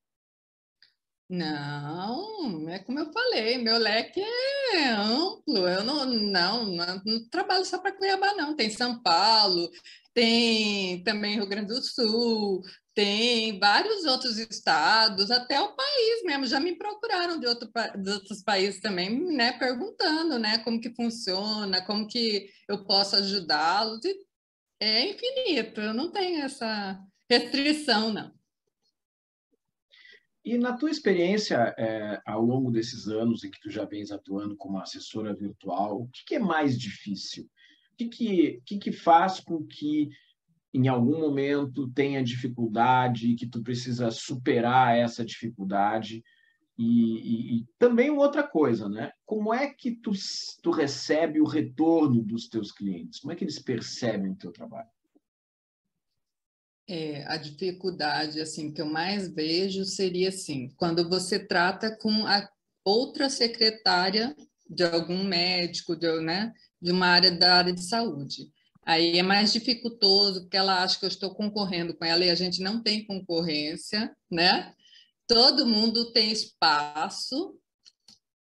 [1.31, 4.19] Não, é como eu falei, meu leque
[4.73, 5.69] é amplo.
[5.69, 8.57] Eu não, não, não, não trabalho só para Cuiabá, não.
[8.57, 9.71] Tem São Paulo,
[10.15, 12.63] tem também Rio Grande do Sul,
[12.99, 18.43] tem vários outros estados, até o país mesmo, já me procuraram de, outro, de outros
[18.43, 24.01] países também, né, perguntando, né, como que funciona, como que eu posso ajudá-los,
[24.81, 28.35] é infinito, eu não tenho essa restrição, não.
[30.45, 34.57] E na tua experiência, é, ao longo desses anos em que tu já vens atuando
[34.57, 37.45] como assessora virtual, o que, que é mais difícil?
[37.93, 40.09] O que, que, que, que faz com que
[40.73, 46.23] em algum momento tenha dificuldade, que tu precisa superar essa dificuldade.
[46.77, 49.13] E, e, e, também outra coisa, né?
[49.27, 50.13] Como é que tu,
[50.63, 53.19] tu recebe o retorno dos teus clientes?
[53.19, 54.89] Como é que eles percebem o teu trabalho?
[56.87, 62.49] É, a dificuldade assim que eu mais vejo seria assim, quando você trata com a
[62.83, 64.35] outra secretária
[64.71, 68.51] de algum médico, de, né, de uma área da área de saúde.
[68.89, 72.35] Aí é mais dificultoso, porque ela acha que eu estou concorrendo com ela e a
[72.35, 74.73] gente não tem concorrência, né?
[75.27, 77.55] Todo mundo tem espaço.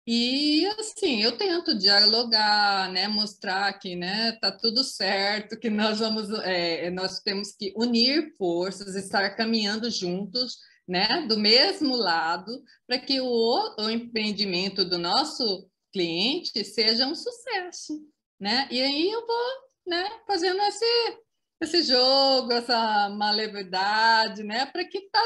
[0.06, 6.30] E assim, eu tento dialogar, né, mostrar que, né, tá tudo certo, que nós vamos,
[6.44, 13.20] é, nós temos que unir forças, estar caminhando juntos, né, do mesmo lado, para que
[13.20, 18.00] o, o empreendimento do nosso cliente seja um sucesso,
[18.40, 18.68] né?
[18.70, 21.18] E aí eu vou né, fazendo esse,
[21.60, 25.22] esse jogo, essa malevidade, né, para que tá,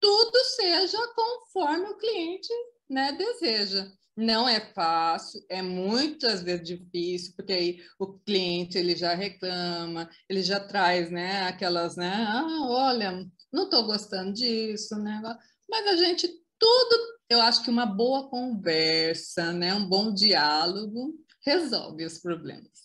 [0.00, 2.52] tudo seja conforme o cliente
[2.88, 3.90] né, deseja.
[4.16, 10.40] Não é fácil, é muitas vezes difícil, porque aí o cliente ele já reclama, ele
[10.40, 15.20] já traz, né, aquelas, né, ah, olha, não estou gostando disso, né,
[15.68, 22.04] mas a gente tudo, eu acho que uma boa conversa, né, um bom diálogo resolve
[22.04, 22.83] os problemas.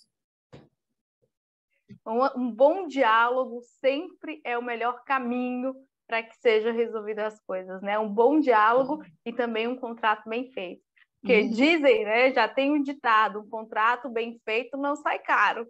[2.09, 5.75] Um, bom diálogo sempre é o melhor caminho
[6.07, 7.99] para que sejam resolvidas as coisas, né?
[7.99, 10.81] Um bom diálogo e também um contrato bem feito.
[11.21, 11.51] Porque uhum.
[11.51, 12.33] dizem, né?
[12.33, 15.67] Já tem um ditado: um contrato bem feito não sai caro.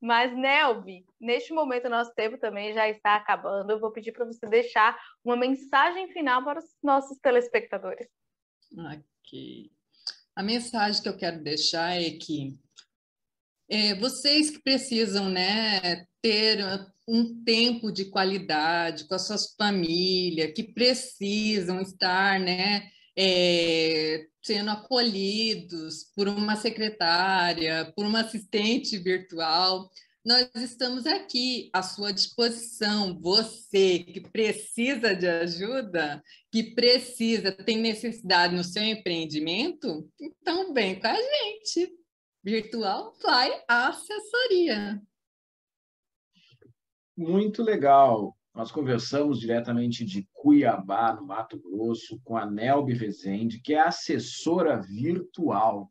[0.00, 3.70] Mas, Nelby, neste momento nosso tempo também já está acabando.
[3.70, 8.06] Eu vou pedir para você deixar uma mensagem final para os nossos telespectadores.
[8.76, 9.70] Ok.
[10.34, 12.58] A mensagem que eu quero deixar é que
[13.68, 16.58] é, vocês que precisam né, ter
[17.08, 26.10] um tempo de qualidade com as suas famílias, que precisam estar né, é, sendo acolhidos
[26.14, 29.90] por uma secretária, por uma assistente virtual,
[30.24, 33.16] nós estamos aqui à sua disposição.
[33.20, 41.06] Você que precisa de ajuda, que precisa, tem necessidade no seu empreendimento, então vem com
[41.06, 41.92] a gente.
[42.46, 45.02] Virtual Fly Assessoria.
[47.16, 48.36] Muito legal.
[48.54, 54.80] Nós conversamos diretamente de Cuiabá, no Mato Grosso, com a Nelby Rezende, que é assessora
[54.80, 55.90] virtual.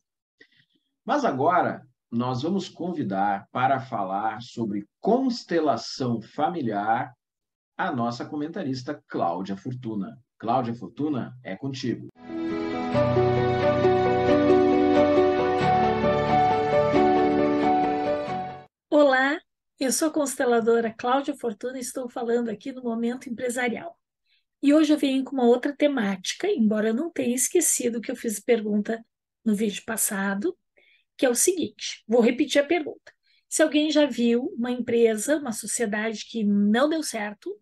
[1.04, 7.14] Mas agora nós vamos convidar para falar sobre constelação familiar
[7.78, 10.18] a nossa comentarista Cláudia Fortuna.
[10.40, 12.08] Cláudia Fortuna, é contigo.
[12.18, 13.35] Olá,
[19.80, 24.00] eu sou consteladora Cláudia Fortuna e estou falando aqui no Momento Empresarial.
[24.62, 28.16] E hoje eu venho com uma outra temática, embora eu não tenha esquecido que eu
[28.16, 29.06] fiz pergunta
[29.44, 30.58] no vídeo passado,
[31.18, 33.14] que é o seguinte: vou repetir a pergunta.
[33.50, 37.56] Se alguém já viu uma empresa, uma sociedade que não deu certo,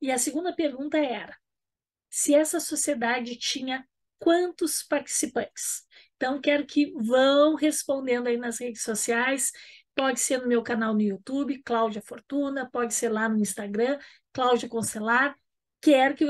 [0.00, 1.36] e a segunda pergunta era
[2.10, 3.86] se essa sociedade tinha
[4.18, 5.84] quantos participantes?
[6.16, 9.52] Então, quero que vão respondendo aí nas redes sociais.
[9.96, 13.98] Pode ser no meu canal no YouTube, Cláudia Fortuna, pode ser lá no Instagram,
[14.30, 15.34] Cláudia Concelar.
[15.80, 16.26] Quero que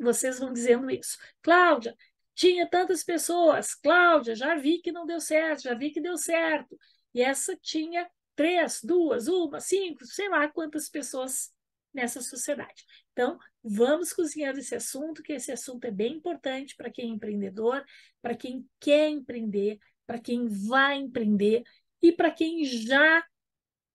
[0.00, 1.18] vocês vão dizendo isso.
[1.42, 1.94] Cláudia,
[2.34, 3.74] tinha tantas pessoas.
[3.74, 6.78] Cláudia, já vi que não deu certo, já vi que deu certo.
[7.12, 11.52] E essa tinha três, duas, uma, cinco, sei lá quantas pessoas
[11.92, 12.86] nessa sociedade.
[13.12, 17.84] Então, vamos cozinhar esse assunto, que esse assunto é bem importante para quem é empreendedor,
[18.22, 21.62] para quem quer empreender, para quem vai empreender
[22.02, 23.24] e para quem já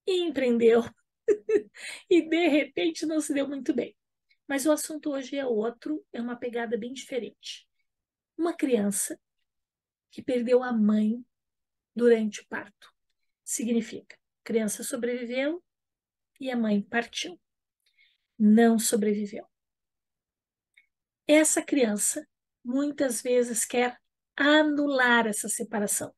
[0.07, 0.83] empreendeu
[2.09, 3.95] e de repente não se deu muito bem.
[4.47, 7.67] Mas o assunto hoje é outro, é uma pegada bem diferente.
[8.37, 9.19] Uma criança
[10.11, 11.25] que perdeu a mãe
[11.95, 12.93] durante o parto.
[13.43, 15.63] Significa, criança sobreviveu
[16.39, 17.39] e a mãe partiu
[18.37, 19.47] não sobreviveu.
[21.27, 22.27] Essa criança
[22.63, 23.97] muitas vezes quer
[24.35, 26.13] anular essa separação.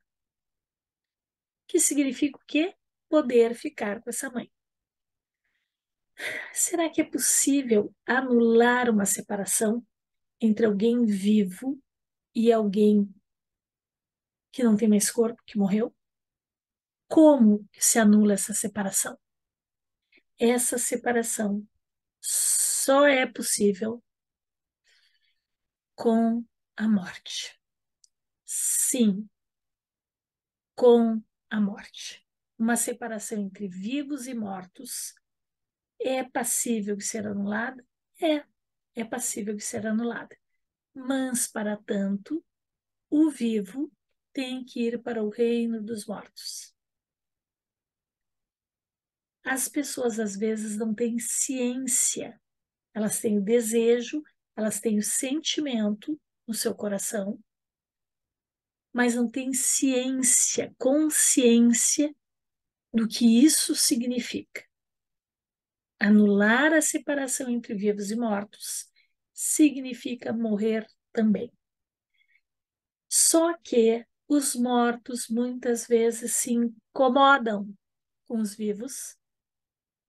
[1.67, 2.75] Que significa o quê?
[3.09, 4.51] Poder ficar com essa mãe.
[6.53, 9.85] Será que é possível anular uma separação
[10.41, 11.79] entre alguém vivo
[12.33, 13.13] e alguém
[14.51, 15.95] que não tem mais corpo, que morreu?
[17.07, 19.17] Como se anula essa separação?
[20.39, 21.67] Essa separação
[22.19, 24.03] só é possível
[25.95, 26.43] com
[26.75, 27.59] a morte.
[28.45, 29.27] Sim,
[30.75, 32.25] com a morte.
[32.57, 35.13] Uma separação entre vivos e mortos
[35.99, 37.85] é passível de ser anulada?
[38.21, 38.43] É,
[38.95, 40.35] é passível de ser anulada.
[40.93, 42.43] Mas, para tanto,
[43.09, 43.91] o vivo
[44.33, 46.73] tem que ir para o reino dos mortos.
[49.43, 52.39] As pessoas às vezes não têm ciência,
[52.93, 54.21] elas têm o desejo,
[54.55, 57.39] elas têm o sentimento no seu coração,
[58.97, 62.11] mas não têm ciência, consciência
[62.91, 64.65] do que isso significa.
[65.99, 68.91] Anular a separação entre vivos e mortos
[69.31, 71.53] significa morrer também.
[73.07, 77.71] Só que os mortos muitas vezes se incomodam
[78.25, 79.15] com os vivos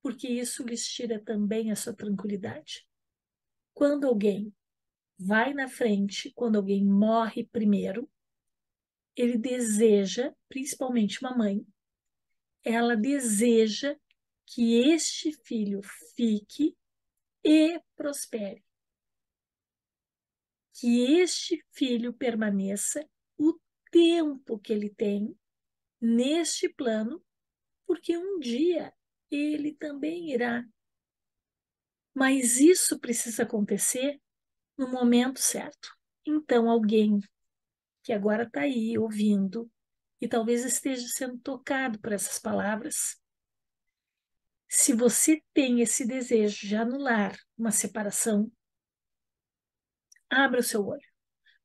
[0.00, 2.88] porque isso lhes tira também a sua tranquilidade.
[3.74, 4.50] Quando alguém
[5.18, 8.08] vai na frente, quando alguém morre primeiro,
[9.20, 11.66] ele deseja, principalmente uma mãe,
[12.62, 13.96] ela deseja
[14.46, 15.80] que este filho
[16.14, 16.76] fique
[17.44, 18.64] e prospere.
[20.72, 23.04] Que este filho permaneça
[23.36, 23.58] o
[23.90, 25.36] tempo que ele tem
[26.00, 27.20] neste plano,
[27.86, 28.94] porque um dia
[29.28, 30.64] ele também irá.
[32.14, 34.20] Mas isso precisa acontecer
[34.76, 35.96] no momento certo.
[36.24, 37.20] Então, alguém
[38.08, 39.70] que agora está aí ouvindo
[40.18, 43.20] e talvez esteja sendo tocado por essas palavras,
[44.66, 48.50] se você tem esse desejo de anular uma separação,
[50.30, 51.06] abra o seu olho.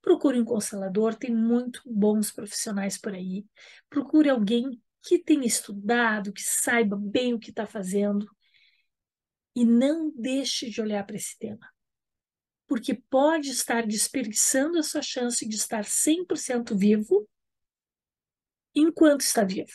[0.01, 3.45] Procure um constelador, tem muito bons profissionais por aí.
[3.89, 8.27] Procure alguém que tenha estudado, que saiba bem o que está fazendo
[9.55, 11.72] e não deixe de olhar para esse tema.
[12.67, 17.27] Porque pode estar desperdiçando a sua chance de estar 100% vivo
[18.75, 19.73] enquanto está vivo.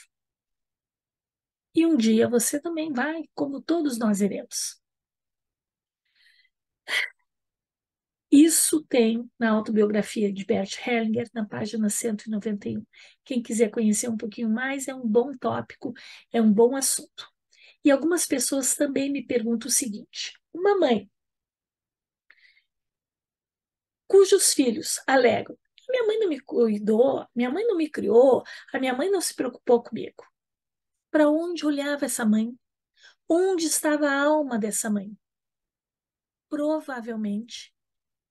[1.74, 4.80] E um dia você também vai, como todos nós iremos.
[8.30, 12.84] Isso tem na autobiografia de Bert Hellinger, na página 191.
[13.24, 15.94] Quem quiser conhecer um pouquinho mais, é um bom tópico,
[16.30, 17.26] é um bom assunto.
[17.84, 21.08] E algumas pessoas também me perguntam o seguinte: uma mãe
[24.08, 25.56] cujos filhos alegam
[25.88, 29.34] minha mãe não me cuidou, minha mãe não me criou, a minha mãe não se
[29.34, 30.22] preocupou comigo.
[31.10, 32.54] Para onde olhava essa mãe?
[33.28, 35.16] Onde estava a alma dessa mãe?
[36.48, 37.74] Provavelmente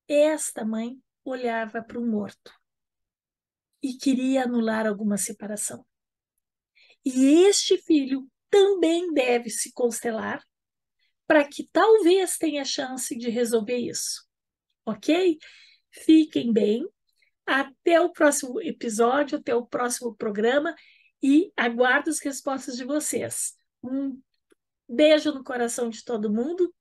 [0.06, 2.52] esta mãe olhava para o morto
[3.82, 5.84] e queria anular alguma separação.
[7.04, 10.42] E este filho também deve se constelar
[11.26, 14.26] para que talvez tenha chance de resolver isso.
[14.86, 15.38] Ok?
[16.04, 16.86] Fiquem bem.
[17.46, 20.74] Até o próximo episódio, até o próximo programa
[21.22, 23.56] e aguardo as respostas de vocês.
[23.82, 24.20] Um
[24.88, 26.72] beijo no coração de todo mundo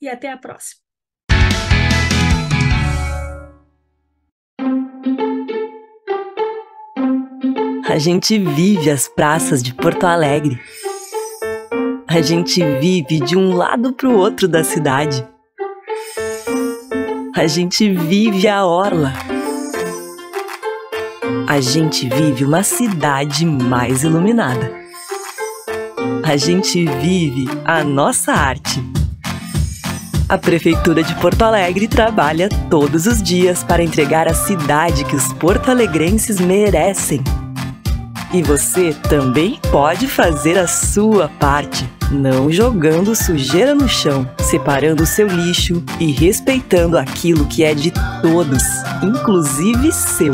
[0.00, 0.82] e até a próxima.
[7.86, 10.58] A gente vive as praças de Porto Alegre.
[12.08, 15.33] A gente vive de um lado para o outro da cidade.
[17.36, 19.12] A gente vive a orla.
[21.48, 24.72] A gente vive uma cidade mais iluminada.
[26.22, 28.80] A gente vive a nossa arte.
[30.28, 35.32] A Prefeitura de Porto Alegre trabalha todos os dias para entregar a cidade que os
[35.32, 37.20] porto-alegrenses merecem.
[38.34, 45.06] E você também pode fazer a sua parte, não jogando sujeira no chão, separando o
[45.06, 48.64] seu lixo e respeitando aquilo que é de todos,
[49.04, 50.32] inclusive seu.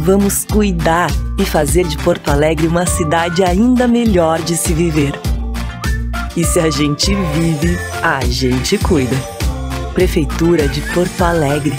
[0.00, 5.12] Vamos cuidar e fazer de Porto Alegre uma cidade ainda melhor de se viver.
[6.34, 9.16] E se a gente vive, a gente cuida.
[9.92, 11.76] Prefeitura de Porto Alegre.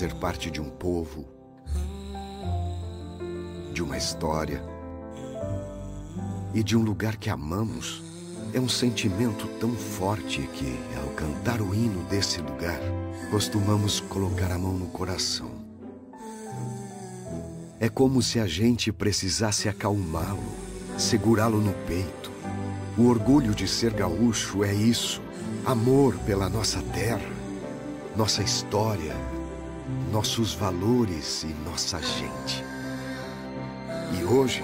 [0.00, 1.26] Fazer parte de um povo,
[3.70, 4.64] de uma história
[6.54, 8.02] e de um lugar que amamos
[8.54, 12.80] é um sentimento tão forte que, ao cantar o hino desse lugar,
[13.30, 15.50] costumamos colocar a mão no coração.
[17.78, 20.42] É como se a gente precisasse acalmá-lo,
[20.96, 22.32] segurá-lo no peito.
[22.96, 25.20] O orgulho de ser gaúcho é isso:
[25.66, 27.28] amor pela nossa terra,
[28.16, 29.14] nossa história,
[30.10, 32.64] nossos valores e nossa gente.
[34.18, 34.62] E hoje,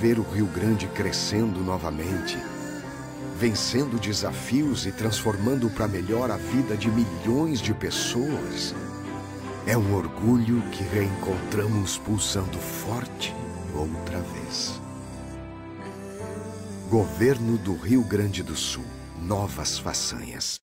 [0.00, 2.36] ver o Rio Grande crescendo novamente,
[3.36, 8.74] vencendo desafios e transformando para melhor a vida de milhões de pessoas,
[9.66, 13.34] é um orgulho que reencontramos pulsando forte
[13.74, 14.80] outra vez.
[16.90, 18.84] Governo do Rio Grande do Sul.
[19.18, 20.61] Novas façanhas.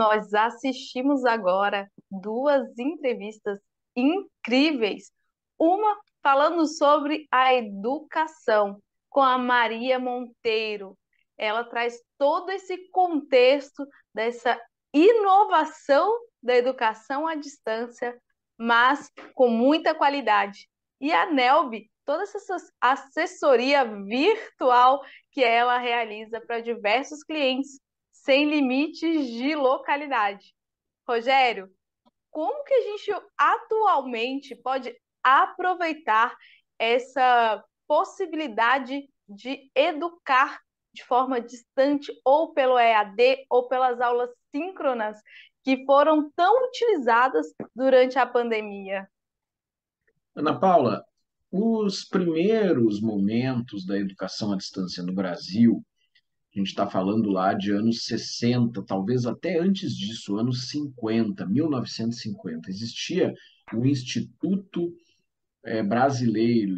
[0.00, 3.60] Nós assistimos agora duas entrevistas
[3.94, 5.12] incríveis.
[5.58, 10.96] Uma falando sobre a educação com a Maria Monteiro.
[11.36, 14.58] Ela traz todo esse contexto dessa
[14.90, 16.10] inovação
[16.42, 18.18] da educação à distância,
[18.56, 20.66] mas com muita qualidade.
[20.98, 27.78] E a Nelby, toda essa assessoria virtual que ela realiza para diversos clientes
[28.22, 30.54] sem limites de localidade.
[31.08, 31.70] Rogério,
[32.30, 36.36] como que a gente atualmente pode aproveitar
[36.78, 40.60] essa possibilidade de educar
[40.92, 45.20] de forma distante ou pelo EAD ou pelas aulas síncronas
[45.62, 49.08] que foram tão utilizadas durante a pandemia?
[50.34, 51.04] Ana Paula,
[51.50, 55.84] os primeiros momentos da educação à distância no Brasil
[56.54, 62.68] a gente está falando lá de anos 60, talvez até antes disso, anos 50, 1950.
[62.68, 63.32] Existia
[63.72, 64.92] o Instituto
[65.64, 66.74] é, Brasileiro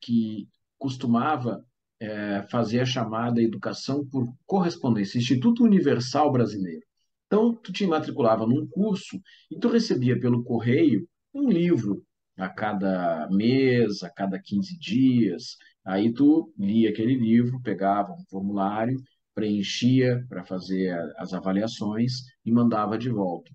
[0.00, 1.64] que costumava
[2.00, 6.82] é, fazer a chamada educação por correspondência, Instituto Universal Brasileiro.
[7.26, 9.20] Então, tu te matriculava num curso
[9.50, 12.04] e tu recebia pelo correio um livro
[12.36, 15.56] a cada mês, a cada 15 dias.
[15.84, 19.00] Aí tu lia aquele livro, pegava um formulário
[19.34, 22.12] preenchia para fazer as avaliações
[22.44, 23.50] e mandava de volta.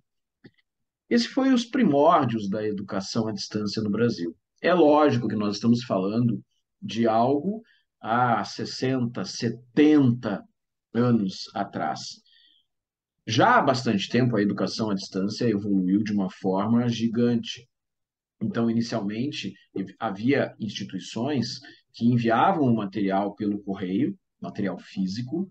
[1.10, 4.36] Esse foi os primórdios da educação à distância no Brasil.
[4.62, 6.44] É lógico que nós estamos falando
[6.82, 7.62] de algo
[8.02, 10.44] há 60, 70
[10.94, 12.22] anos atrás.
[13.26, 17.68] Já há bastante tempo, a educação à distância evoluiu de uma forma gigante.
[18.42, 19.54] Então, inicialmente,
[20.00, 21.60] havia instituições
[21.94, 25.50] que enviavam o material pelo correio, material físico,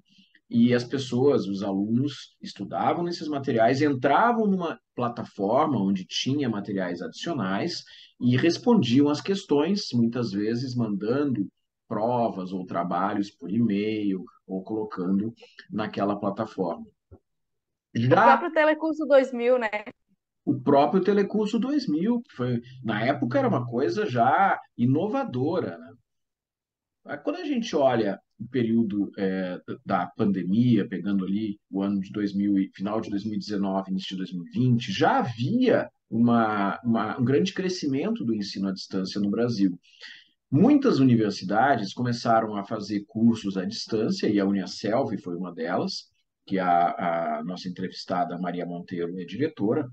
[0.49, 7.85] e as pessoas, os alunos, estudavam nesses materiais, entravam numa plataforma onde tinha materiais adicionais
[8.21, 11.49] e respondiam às questões, muitas vezes mandando
[11.89, 15.35] provas ou trabalhos por e-mail ou colocando
[15.71, 16.87] naquela plataforma.
[17.95, 18.07] Já...
[18.07, 19.69] O próprio Telecurso 2000, né?
[20.45, 25.77] O próprio Telecurso 2000, que foi, na época era uma coisa já inovadora.
[27.05, 27.17] Né?
[27.19, 32.71] Quando a gente olha o período é, da pandemia, pegando ali o ano de 2000,
[32.75, 38.69] final de 2019, início de 2020, já havia uma, uma, um grande crescimento do ensino
[38.69, 39.79] à distância no Brasil.
[40.51, 46.11] Muitas universidades começaram a fazer cursos à distância, e a Uniaselv foi uma delas,
[46.47, 49.89] que a, a nossa entrevistada Maria Monteiro é diretora,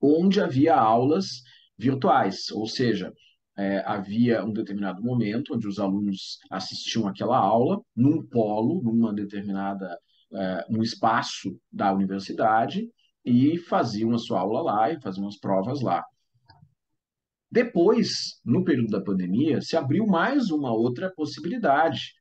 [0.00, 1.42] onde havia aulas
[1.78, 3.12] virtuais, ou seja,
[3.56, 9.98] é, havia um determinado momento onde os alunos assistiam aquela aula num polo, numa determinada
[10.32, 12.88] é, um espaço da universidade
[13.24, 16.04] e faziam a sua aula lá e faziam as provas lá.
[17.50, 22.14] Depois, no período da pandemia, se abriu mais uma outra possibilidade,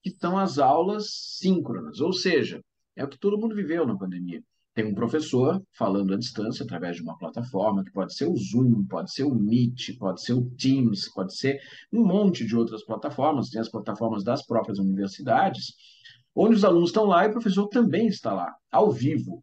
[0.00, 2.62] que são as aulas síncronas, ou seja,
[2.94, 4.40] é o que todo mundo viveu na pandemia.
[4.76, 8.84] Tem um professor falando à distância através de uma plataforma, que pode ser o Zoom,
[8.84, 11.58] pode ser o Meet, pode ser o Teams, pode ser
[11.90, 15.72] um monte de outras plataformas, tem as plataformas das próprias universidades,
[16.34, 19.42] onde os alunos estão lá e o professor também está lá, ao vivo.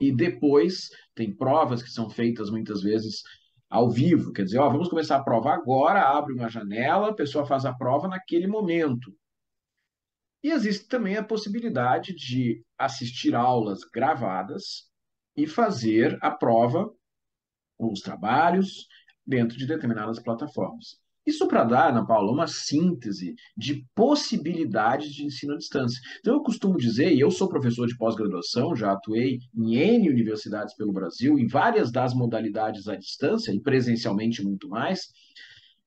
[0.00, 3.20] E depois tem provas que são feitas muitas vezes
[3.68, 7.44] ao vivo, quer dizer, ó, vamos começar a prova agora, abre uma janela, a pessoa
[7.44, 9.12] faz a prova naquele momento.
[10.42, 14.90] E existe também a possibilidade de assistir aulas gravadas
[15.36, 16.90] e fazer a prova,
[17.78, 18.86] os trabalhos,
[19.26, 21.00] dentro de determinadas plataformas.
[21.24, 26.00] Isso para dar, Ana Paula, uma síntese de possibilidades de ensino à distância.
[26.18, 30.74] Então, eu costumo dizer, e eu sou professor de pós-graduação, já atuei em N universidades
[30.74, 35.12] pelo Brasil, em várias das modalidades à distância, e presencialmente muito mais,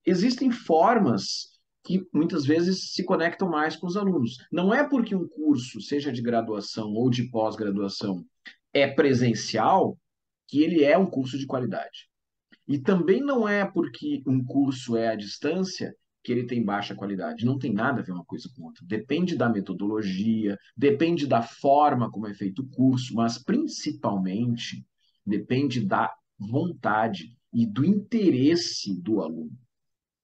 [0.06, 1.55] existem formas
[1.86, 4.38] que muitas vezes se conectam mais com os alunos.
[4.52, 8.26] Não é porque um curso, seja de graduação ou de pós-graduação,
[8.74, 9.98] é presencial,
[10.48, 12.10] que ele é um curso de qualidade.
[12.68, 17.46] E também não é porque um curso é à distância que ele tem baixa qualidade.
[17.46, 18.84] Não tem nada a ver uma coisa com outra.
[18.84, 24.84] Depende da metodologia, depende da forma como é feito o curso, mas principalmente
[25.24, 29.56] depende da vontade e do interesse do aluno.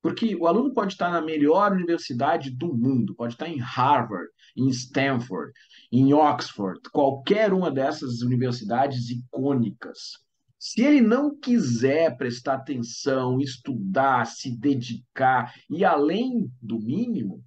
[0.01, 4.67] Porque o aluno pode estar na melhor universidade do mundo, pode estar em Harvard, em
[4.69, 5.53] Stanford,
[5.91, 10.19] em Oxford, qualquer uma dessas universidades icônicas.
[10.57, 17.43] Se ele não quiser prestar atenção, estudar, se dedicar e além do mínimo,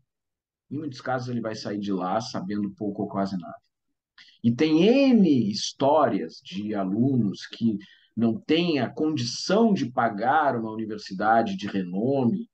[0.71, 3.57] em muitos casos ele vai sair de lá sabendo pouco ou quase nada.
[4.43, 7.79] E tem N histórias de alunos que
[8.17, 12.49] não têm a condição de pagar uma universidade de renome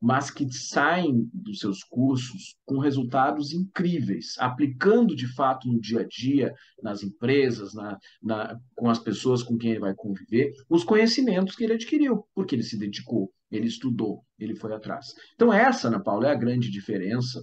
[0.00, 6.06] mas que saem dos seus cursos com resultados incríveis, aplicando de fato no dia a
[6.06, 11.56] dia, nas empresas, na, na, com as pessoas com quem ele vai conviver, os conhecimentos
[11.56, 15.06] que ele adquiriu, porque ele se dedicou, ele estudou, ele foi atrás.
[15.34, 17.42] Então, essa, Ana Paula, é a grande diferença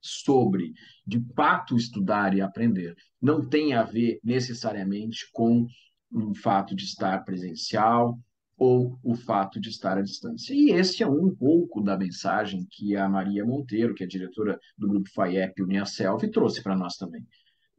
[0.00, 0.74] sobre,
[1.06, 2.94] de fato, estudar e aprender.
[3.20, 5.66] Não tem a ver necessariamente com
[6.14, 8.18] um fato de estar presencial,
[8.56, 10.54] ou o fato de estar à distância.
[10.54, 14.88] E esse é um pouco da mensagem que a Maria Monteiro, que é diretora do
[14.88, 17.26] grupo FAIEP Uniaselv, trouxe para nós também.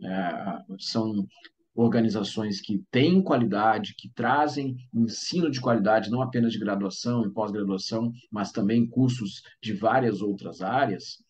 [0.04, 1.26] É, são
[1.74, 8.12] organizações que têm qualidade, que trazem ensino de qualidade, não apenas de graduação e pós-graduação,
[8.32, 11.24] mas também cursos de várias outras áreas,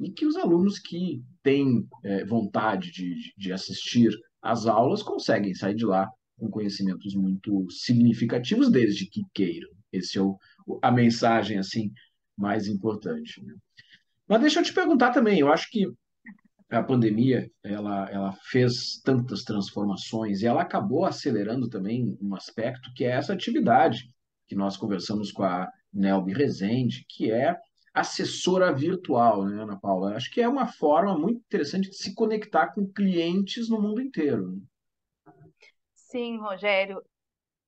[0.00, 5.74] e que os alunos que têm é, vontade de, de assistir às aulas conseguem sair
[5.74, 9.68] de lá com conhecimentos muito significativos desde que queiram.
[9.92, 10.38] Esse é o,
[10.82, 11.92] a mensagem assim
[12.36, 13.42] mais importante.
[13.44, 13.54] Né?
[14.26, 15.86] Mas deixa eu te perguntar também, eu acho que
[16.70, 23.04] a pandemia ela, ela fez tantas transformações e ela acabou acelerando também um aspecto que
[23.04, 24.10] é essa atividade
[24.48, 27.56] que nós conversamos com a Nelby Rezende, que é
[27.92, 30.16] assessora virtual, né, Ana Paula?
[30.16, 34.52] Acho que é uma forma muito interessante de se conectar com clientes no mundo inteiro.
[34.52, 34.62] Né?
[36.12, 37.02] Sim, Rogério,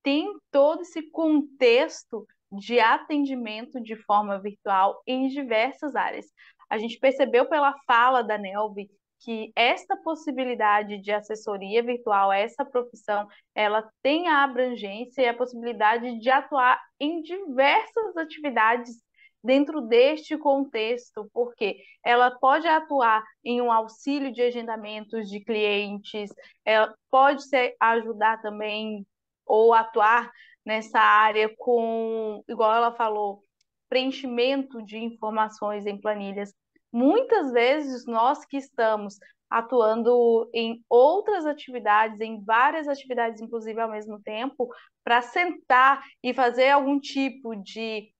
[0.03, 6.27] tem todo esse contexto de atendimento de forma virtual em diversas áreas.
[6.69, 8.87] A gente percebeu pela fala da Nelvi
[9.21, 16.19] que esta possibilidade de assessoria virtual, essa profissão, ela tem a abrangência e a possibilidade
[16.19, 19.01] de atuar em diversas atividades
[19.45, 26.31] dentro deste contexto, porque ela pode atuar em um auxílio de agendamentos de clientes,
[26.65, 29.05] ela pode ser, ajudar também
[29.45, 30.31] ou atuar
[30.65, 33.43] nessa área com, igual ela falou,
[33.87, 36.53] preenchimento de informações em planilhas.
[36.91, 39.17] Muitas vezes nós que estamos
[39.49, 44.67] atuando em outras atividades, em várias atividades, inclusive ao mesmo tempo,
[45.03, 48.11] para sentar e fazer algum tipo de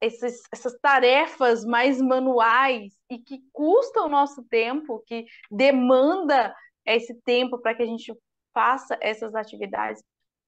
[0.00, 6.54] esses, essas tarefas mais manuais e que custam o nosso tempo, que demanda
[6.86, 8.12] esse tempo para que a gente
[8.52, 10.02] faça essas atividades,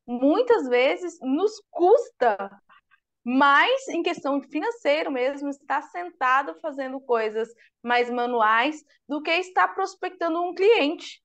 [0.06, 2.50] muitas vezes nos custa
[3.24, 7.48] mais em questão financeira mesmo, estar sentado fazendo coisas
[7.82, 11.22] mais manuais do que estar prospectando um cliente.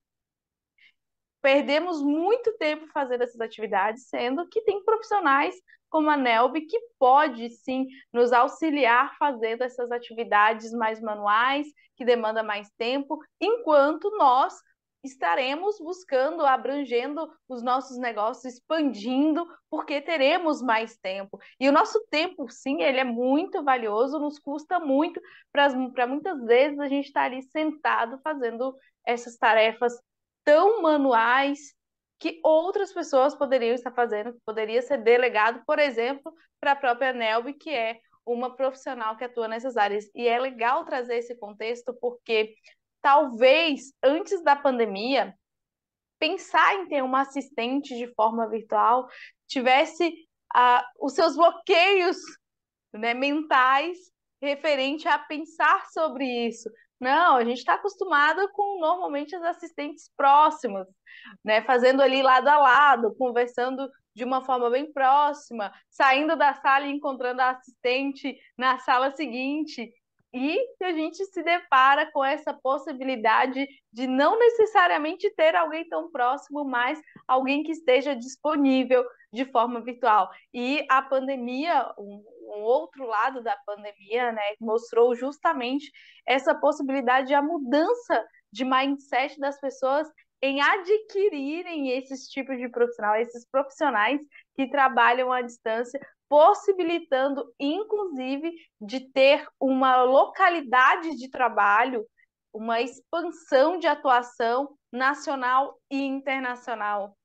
[1.40, 5.54] Perdemos muito tempo fazendo essas atividades, sendo que tem profissionais
[5.88, 11.66] como a Nelby que pode sim nos auxiliar fazendo essas atividades mais manuais,
[11.96, 14.54] que demanda mais tempo, enquanto nós
[15.02, 21.38] estaremos buscando, abrangendo os nossos negócios, expandindo, porque teremos mais tempo.
[21.58, 25.20] E o nosso tempo, sim, ele é muito valioso, nos custa muito,
[25.52, 28.76] para muitas vezes a gente estar ali sentado fazendo
[29.06, 29.92] essas tarefas
[30.44, 31.77] tão manuais
[32.18, 37.12] que outras pessoas poderiam estar fazendo, que poderia ser delegado, por exemplo, para a própria
[37.12, 40.10] Nelby, que é uma profissional que atua nessas áreas.
[40.14, 42.54] E é legal trazer esse contexto porque
[43.00, 45.34] talvez antes da pandemia,
[46.18, 49.08] pensar em ter uma assistente de forma virtual
[49.46, 52.16] tivesse uh, os seus bloqueios
[52.92, 53.96] né, mentais
[54.42, 56.68] referente a pensar sobre isso.
[57.00, 60.86] Não, a gente está acostumado com normalmente as assistentes próximas,
[61.44, 66.86] né, fazendo ali lado a lado, conversando de uma forma bem próxima, saindo da sala
[66.86, 69.92] e encontrando a assistente na sala seguinte.
[70.32, 76.64] E a gente se depara com essa possibilidade de não necessariamente ter alguém tão próximo,
[76.64, 80.30] mas alguém que esteja disponível de forma virtual.
[80.52, 85.90] E a pandemia, um, um outro lado da pandemia, né, mostrou justamente
[86.26, 90.06] essa possibilidade de a mudança de mindset das pessoas
[90.40, 94.20] em adquirirem esses tipos de profissional, esses profissionais
[94.54, 95.98] que trabalham à distância,
[96.28, 102.04] possibilitando, inclusive, de ter uma localidade de trabalho,
[102.52, 107.16] uma expansão de atuação nacional e internacional.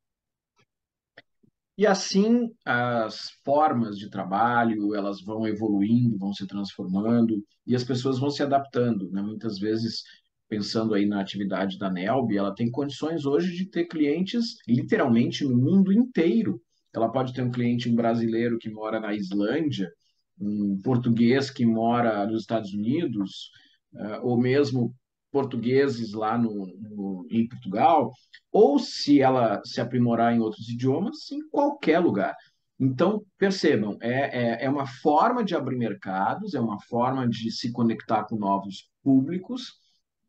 [1.76, 8.20] E assim as formas de trabalho elas vão evoluindo, vão se transformando e as pessoas
[8.20, 9.10] vão se adaptando.
[9.10, 9.22] Né?
[9.22, 10.04] Muitas vezes,
[10.48, 15.58] pensando aí na atividade da Nelby, ela tem condições hoje de ter clientes literalmente no
[15.58, 16.62] mundo inteiro.
[16.94, 19.92] Ela pode ter um cliente um brasileiro que mora na Islândia,
[20.40, 23.50] um português que mora nos Estados Unidos,
[23.94, 24.94] uh, ou mesmo
[25.32, 28.12] portugueses lá no, no, em Portugal,
[28.52, 32.36] ou se ela se aprimorar em outros idiomas, em qualquer lugar.
[32.80, 37.72] Então, percebam, é, é, é uma forma de abrir mercados, é uma forma de se
[37.72, 39.74] conectar com novos públicos,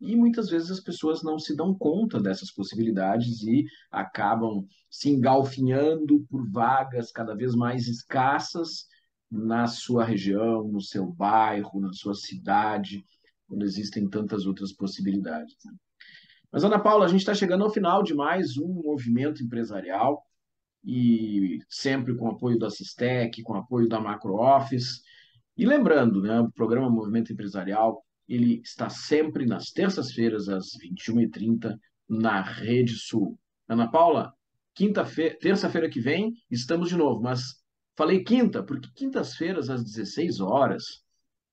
[0.05, 6.25] e muitas vezes as pessoas não se dão conta dessas possibilidades e acabam se engalfinhando
[6.31, 8.87] por vagas cada vez mais escassas
[9.31, 13.05] na sua região, no seu bairro, na sua cidade,
[13.49, 15.57] quando existem tantas outras possibilidades.
[15.65, 15.73] Né?
[16.53, 20.23] Mas, Ana Paula, a gente está chegando ao final de mais um movimento empresarial
[20.85, 25.03] e sempre com apoio da Sistec, com apoio da Macro Office.
[25.57, 31.77] E lembrando, né, o programa Movimento Empresarial ele está sempre nas terças-feiras, às 21h30,
[32.09, 33.39] na Rede Sul.
[33.69, 34.33] Ana Paula,
[34.75, 37.63] quinta-feira, terça-feira que vem, estamos de novo, mas
[37.97, 41.03] falei quinta, porque quintas-feiras, às 16 horas,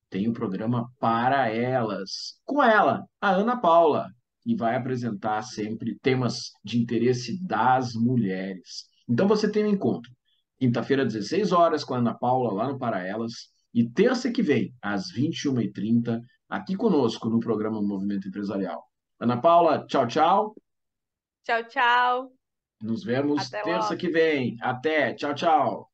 [0.09, 4.09] tem o programa Para Elas, com ela, a Ana Paula,
[4.45, 8.85] e vai apresentar sempre temas de interesse das mulheres.
[9.07, 10.11] Então você tem um encontro.
[10.59, 13.49] Quinta-feira, 16 horas, com a Ana Paula, lá no Para Elas.
[13.73, 16.19] E terça que vem, às 21h30,
[16.51, 18.83] aqui conosco no programa Movimento Empresarial.
[19.19, 20.55] Ana Paula, tchau, tchau.
[21.43, 22.33] Tchau, tchau.
[22.81, 23.97] Nos vemos Até terça logo.
[23.97, 24.57] que vem.
[24.61, 25.13] Até.
[25.13, 25.90] Tchau, tchau.